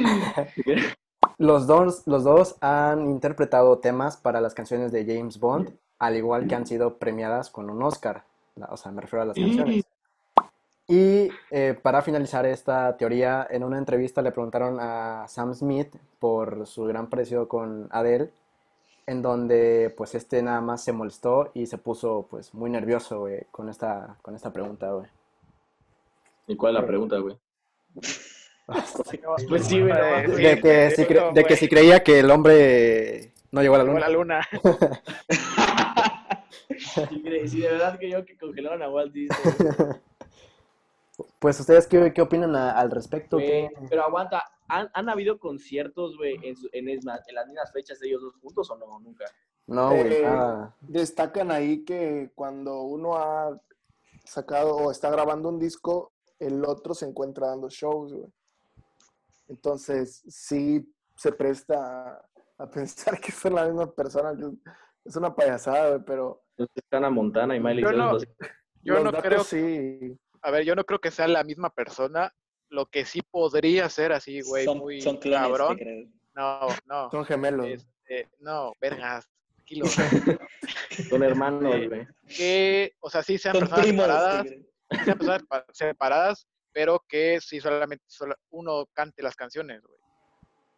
[1.37, 6.47] los dos, los dos han interpretado temas para las canciones de James Bond, al igual
[6.47, 8.23] que han sido premiadas con un Oscar.
[8.69, 9.83] O sea, me refiero a las canciones.
[10.87, 16.67] Y eh, para finalizar esta teoría, en una entrevista le preguntaron a Sam Smith por
[16.67, 18.29] su gran parecido con Adele,
[19.07, 23.45] en donde pues este nada más se molestó y se puso pues muy nervioso, güey,
[23.51, 25.07] con esta, con esta pregunta, güey.
[26.51, 27.37] ¿Y cuál es la pregunta, güey?
[29.49, 31.57] Pues sí, güey, De que si, cre- no, de que güey.
[31.57, 34.07] si creía que el hombre no llegó a la Llegó luna.
[34.07, 34.47] la luna.
[37.47, 39.39] Si, de verdad creyó que congelaron a Walt Disney.
[41.37, 43.47] Pues ustedes qué, qué opinan a- al respecto, güey.
[43.47, 46.95] ¿Qué- Pero aguanta, ¿han, han habido conciertos, güey, en,
[47.35, 48.99] las mismas fechas de ellos dos juntos o no?
[48.99, 49.25] Nunca.
[49.67, 50.25] No, güey, Eh.
[50.81, 53.59] Destacan ahí que cuando uno ha
[54.23, 58.29] sacado o está grabando un disco, el otro se encuentra dando shows, güey.
[59.47, 60.85] Entonces, sí
[61.15, 61.75] se presta
[62.57, 64.35] a, a pensar que son la misma persona.
[64.35, 64.45] que
[65.05, 66.43] Es una payasada, güey, pero
[66.75, 68.27] están a Montana y Miley Yo no- los-
[68.83, 70.17] Yo los no datos creo, sí.
[70.41, 72.33] a ver, yo no creo que sea la misma persona.
[72.69, 75.77] Lo que sí podría ser así, güey, son, muy son clones, cabrón.
[76.33, 77.11] No, no.
[77.11, 77.67] Son gemelos.
[77.67, 79.85] Este, no, vergas, tranquilo.
[81.09, 82.07] Son hermanos, Eh, güey.
[82.27, 84.45] que, o sea, sí sean Son personas
[85.15, 89.99] sean personas pa- separadas, pero que sí solamente solo uno cante las canciones, güey.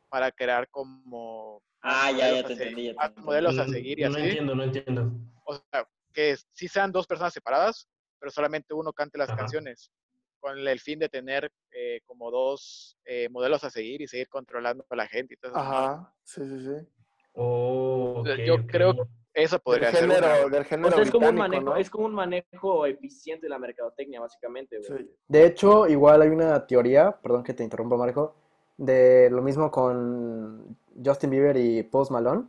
[0.10, 3.10] Para crear como Ah, más ya, ya modelos te a se- entendí, ya te más
[3.10, 3.26] entendí.
[3.26, 4.22] modelos a Mm, seguir y No así.
[4.22, 5.12] entiendo, no entiendo.
[5.46, 7.88] O sea, que sí sean dos personas separadas,
[8.20, 9.38] pero solamente uno cante las Ajá.
[9.38, 9.92] canciones,
[10.40, 14.86] con el fin de tener eh, como dos eh, modelos a seguir y seguir controlando
[14.90, 15.60] a la gente y todo eso.
[15.60, 16.88] Ajá, sí, sí, sí.
[17.34, 18.66] Oh, yo ok.
[18.68, 18.94] creo
[19.34, 20.52] Eso podría del ser una, género, güey.
[20.52, 21.76] del O género sea, es como, un manejo, ¿no?
[21.76, 25.04] es como un manejo eficiente de la mercadotecnia, básicamente, güey.
[25.06, 25.12] Sí.
[25.28, 28.36] De hecho, igual hay una teoría, perdón que te interrumpa, Marco,
[28.78, 32.46] de lo mismo con Justin Bieber y Post Malone,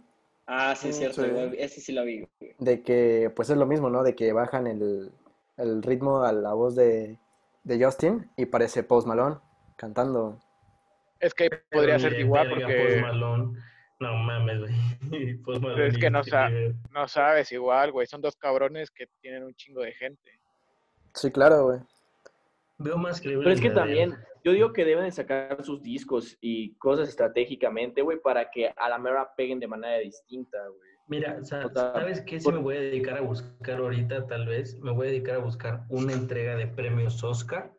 [0.47, 1.23] Ah, sí, es cierto.
[1.23, 1.29] sí.
[1.29, 2.19] igual, ese sí lo vi.
[2.39, 2.55] güey.
[2.59, 4.03] de que pues es lo mismo, ¿no?
[4.03, 5.11] De que bajan el,
[5.57, 7.19] el ritmo a la voz de,
[7.63, 9.37] de Justin y parece Post Malone
[9.77, 10.39] cantando.
[11.19, 13.59] Es que podría ser igual porque Post Malone.
[14.01, 14.73] No mames, güey.
[15.61, 16.51] Malone es que no, sa-
[16.93, 18.07] no sabes igual, güey.
[18.07, 20.41] Son dos cabrones que tienen un chingo de gente.
[21.15, 21.81] Sí, claro, güey.
[22.79, 26.37] Veo más creíble Pero es que también, yo digo que deben de sacar sus discos
[26.41, 30.91] y cosas estratégicamente, güey, para que a la mera peguen de manera distinta, güey.
[31.07, 32.39] Mira, sa- O sea, ¿sabes qué?
[32.39, 34.77] Por- me voy a dedicar a buscar ahorita, tal vez.
[34.81, 37.73] Me voy a dedicar a buscar una entrega de premios Oscar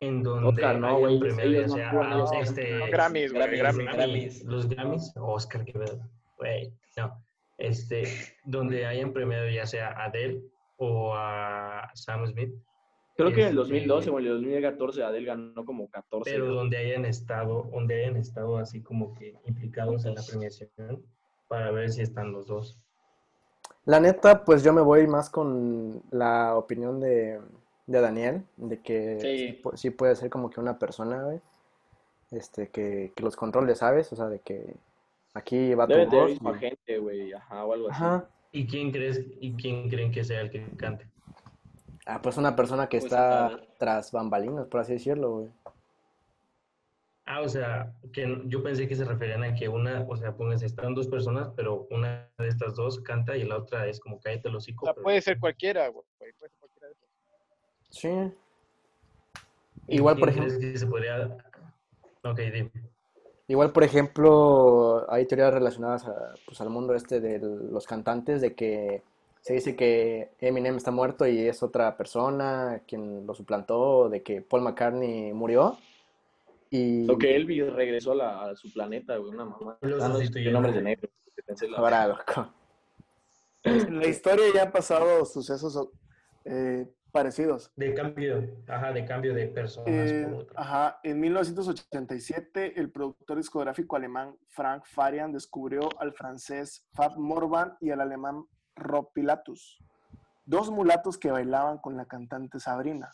[0.00, 3.86] en donde Oscar, no, hayan güey, no sea ellos este, No, Grammys, güey, Grammys, Grammys.
[3.86, 4.44] Grammy- Grammys.
[4.44, 6.00] los Grammys, Oscar, qué pedo,
[6.38, 7.22] güey, no,
[7.58, 8.04] este,
[8.44, 10.42] donde hayan premiado ya sea a Adele
[10.78, 12.52] o a Sam Smith,
[13.16, 16.30] Creo que en el Este- 2012 o en el 2014 Adele ganó como 14.
[16.30, 16.56] pero güey.
[16.56, 21.04] donde hayan estado, donde hayan estado así como que implicados en la premiación
[21.46, 22.78] para ver si están los dos.
[23.84, 27.38] La neta, pues yo me voy más con la opinión de,
[27.90, 29.36] de Daniel, de que Sí.
[29.48, 31.40] sí, pu- sí puede ser como que una persona, güey,
[32.30, 34.12] este, que, que los controle, ¿sabes?
[34.12, 34.74] O sea, de que
[35.34, 37.96] aquí va tu Debe tener voz y- agente, güey, ajá, o algo así.
[38.02, 38.24] Ajá.
[38.52, 41.06] ¿Y quién crees y quién creen que sea el que cante?
[42.06, 45.48] Ah, pues una persona que Pues, está tras bambalinas, por así decirlo, güey.
[47.26, 50.66] Ah, o sea, que yo pensé que se referían a que una, o sea, pónganse,
[50.66, 54.48] están dos personas, pero una de estas dos canta y la otra es como cállate
[54.48, 54.86] el O hocico.
[54.86, 56.04] sea, pero- puede ser cualquiera, güey.
[56.18, 56.50] Puede ser.
[57.90, 58.08] Sí.
[59.86, 61.36] ¿Y Igual, por ejemplo, se podría...
[62.22, 62.70] Ok, dime.
[63.48, 68.54] igual, por ejemplo, hay teorías relacionadas a, pues, al mundo este de los cantantes, de
[68.54, 69.02] que
[69.40, 74.42] se dice que Eminem está muerto y es otra persona quien lo suplantó, de que
[74.42, 75.78] Paul McCartney murió.
[76.70, 79.76] Y Lo que Elvis regresó a, la- a su planeta, güey, una mamá.
[79.80, 80.46] Lo Ah, no, sustituyeron.
[80.48, 81.08] el nombre de negro.
[81.76, 82.52] ahora, loco.
[83.64, 85.88] En la historia ya han pasado sucesos
[86.44, 87.72] eh, parecidos.
[87.76, 90.60] De cambio, ajá, de cambio de personas Eh, por otra.
[90.60, 97.90] ajá, en 1987, el productor discográfico alemán Frank Farian descubrió al francés Fab Morvan y
[97.90, 98.44] al alemán
[98.76, 99.78] Rob Pilatus,
[100.44, 103.10] dos mulatos que bailaban con la cantante Sabrina.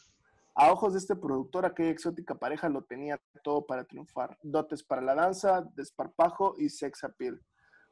[0.54, 4.38] A ojos de este productor, aquella exótica pareja lo tenía todo para triunfar.
[4.42, 7.42] Dotes para la danza, desparpajo y sex appeal.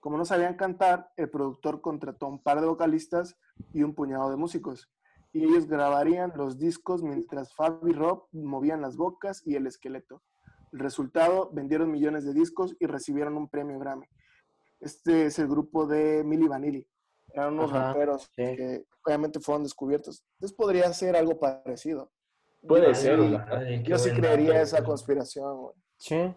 [0.00, 3.36] Como no sabían cantar, el productor contrató un par de vocalistas
[3.74, 4.90] y un puñado de músicos.
[5.34, 10.22] Y ellos grabarían los discos mientras Fab y Rob movían las bocas y el esqueleto.
[10.72, 14.06] El resultado, vendieron millones de discos y recibieron un premio Grammy.
[14.80, 16.86] Este es el grupo de Milli Vanilli.
[17.32, 18.44] Eran unos Ajá, raperos sí.
[18.56, 20.24] que obviamente fueron descubiertos.
[20.34, 22.12] Entonces podría ser algo parecido.
[22.66, 23.18] Puede Ay, ser.
[23.18, 25.74] madre, Yo sí creería esa conspiración, güey.
[25.96, 26.32] Sí.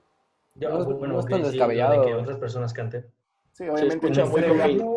[0.56, 2.04] Yo, No bueno, no es tan sí, lo de descabellado.
[2.06, 3.04] que otras personas canten.
[3.52, 4.41] Sí, Se obviamente escucha muy.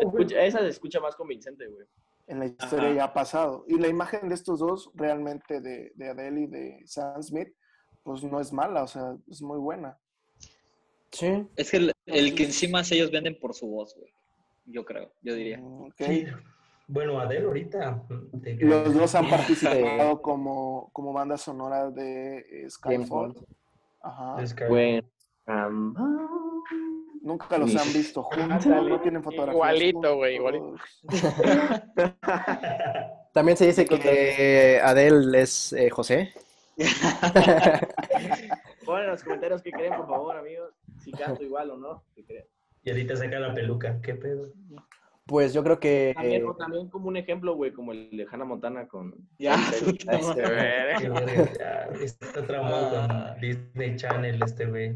[0.01, 1.85] Escucha- esa se escucha más convincente, güey.
[2.31, 2.95] En la historia Ajá.
[2.95, 3.65] ya ha pasado.
[3.67, 7.49] Y la imagen de estos dos, realmente de, de Adele y de Sam Smith,
[8.03, 9.97] pues no es mala, o sea, es muy buena.
[11.11, 11.45] Sí.
[11.57, 14.11] Es que el, el que encima ellos venden por su voz, güey.
[14.65, 15.57] Yo creo, yo diría.
[15.59, 15.89] Mm.
[15.97, 16.25] Sí.
[16.87, 18.03] Bueno, Adele ahorita.
[18.33, 19.29] de que- Los dos han Sí.
[19.31, 23.35] participado como, como banda sonora de eh, Skyfall.
[24.01, 24.37] Ajá.
[24.69, 25.01] Bueno.
[27.21, 29.55] Nunca los han visto juntos, no tienen fotografías.
[29.55, 30.81] Igualito, güey, juntos.
[33.33, 36.33] También se dice que Adele es eh, José.
[38.85, 40.73] Pongan en los comentarios qué creen, por favor, amigos.
[41.03, 42.03] Si canto igual o no.
[42.15, 42.45] ¿Qué creen?
[42.83, 43.99] Y ahorita saca la peluca.
[44.01, 44.51] ¿Qué pedo?
[45.27, 48.43] Pues yo creo que También, o también como un ejemplo, güey, como el de Hannah
[48.45, 49.13] Montana con...
[49.37, 49.55] Ya,
[52.01, 53.29] Este, Está traumado Ah.
[53.33, 54.95] con Disney Channel este güey.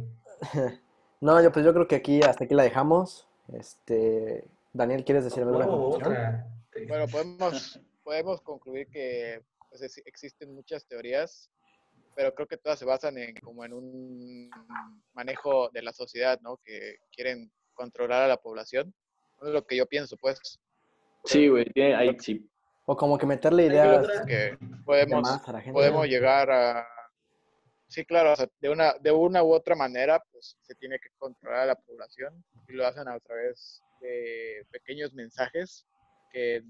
[1.25, 3.27] No, yo pues yo creo que aquí hasta aquí la dejamos.
[3.53, 6.15] Este, Daniel, ¿quieres decir alguna conclusión?
[6.87, 11.49] Bueno, podemos, podemos concluir que pues, es- existen muchas teorías,
[12.15, 14.49] pero creo que todas se basan en como en un
[15.13, 16.57] manejo de la sociedad, ¿no?
[16.63, 18.93] Que quieren controlar a la población.
[19.41, 20.39] Es lo que yo pienso, pues,
[21.25, 21.65] Sí, güey,
[21.95, 22.47] ahí sí.
[22.85, 25.73] O como que meterle ideas que de podemos, a la gente.
[25.73, 26.87] podemos llegar a...
[27.87, 31.09] Sí, claro, o sea, de una, de una u otra manera, pues se tiene que
[31.17, 35.85] controlar a la población y lo hacen a través de pequeños mensajes
[36.31, 36.63] que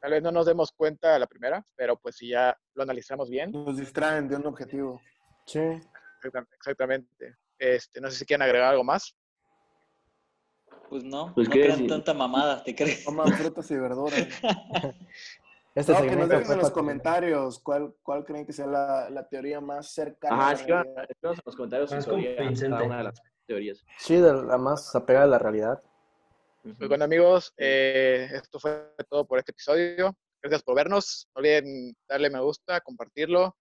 [0.00, 3.30] tal vez no nos demos cuenta a la primera, pero pues si ya lo analizamos
[3.30, 5.00] bien, Nos distraen de un objetivo.
[5.46, 5.60] Sí.
[6.22, 7.36] exactam- exactamente.
[7.58, 9.16] Este, no sé si quieren agregar algo más.
[10.90, 13.04] Pues no, Pues, no ¿qué crean tanta mamada, ¿te crees?
[13.04, 14.26] Coman frutas y verduras.
[15.76, 19.28] Este No, que nos dejen en los comentarios cuál, cuál creen que sea la, la
[19.28, 23.22] teoría más cercana a Ajá, la escriban en los comentarios su teoría, una de las
[23.46, 23.84] teorías.
[23.98, 25.82] Sí, de la más apegada a la realidad.
[26.62, 30.16] Pues bueno amigos, eh, esto fue todo por este episodio.
[30.40, 31.28] Gracias por vernos.
[31.34, 33.54] No olviden darle me gusta, compartirlo.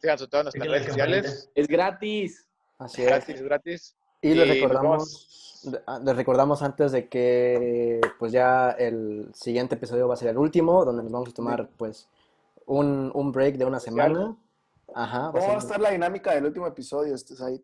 [0.00, 1.50] Síganos en todas nuestras redes sociales.
[1.54, 2.48] Es gratis.
[2.80, 3.08] Así es.
[3.08, 3.96] Gratis, gratis.
[4.22, 10.14] Y les recordamos, ah, les recordamos antes de que pues ya el siguiente episodio va
[10.14, 12.08] a ser el último, donde nos vamos a tomar pues
[12.66, 14.36] un, un break de una semana.
[14.94, 17.14] Ajá, va a ¿Cómo va a estar la dinámica del último episodio?
[17.14, 17.60] Este, Said?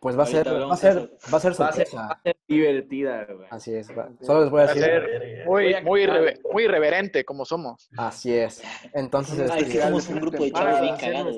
[0.00, 0.96] pues va a ser, va a ser,
[1.32, 1.96] va a ser Va a ser, sorpresa.
[1.96, 3.46] va a ser divertida, güey.
[3.50, 3.88] Así es.
[3.96, 6.06] va- Solo les voy a Va a decir, ser muy, muy,
[6.52, 7.88] muy irreverente como somos.
[7.98, 8.62] así es.
[8.94, 11.36] Entonces, Ay, este, sí somos un grupo de chavos bien cagados,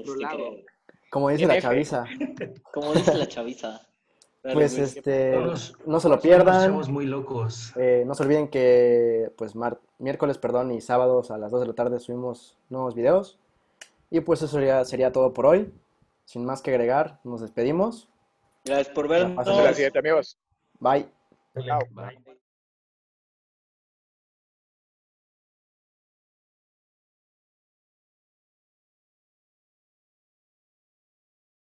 [1.11, 2.05] como dice la chaviza,
[2.73, 3.81] Como dice la chaviza.
[4.45, 4.85] Dale, pues güey.
[4.85, 6.69] este, Todos- no se lo Somos pierdan.
[6.71, 7.73] chavos muy locos.
[7.77, 11.67] Eh, no se olviden que pues mar- miércoles, perdón, y sábados a las 2 de
[11.69, 13.39] la tarde subimos nuevos videos.
[14.11, 15.73] Y pues eso sería, sería todo por hoy.
[16.27, 18.09] Sin más que agregar, nos despedimos.
[18.65, 19.45] Gracias por vernos.
[19.75, 20.39] Siguiente amigos.
[20.79, 21.09] Bye.
[21.67, 21.81] Chao.
[21.91, 22.34] bye.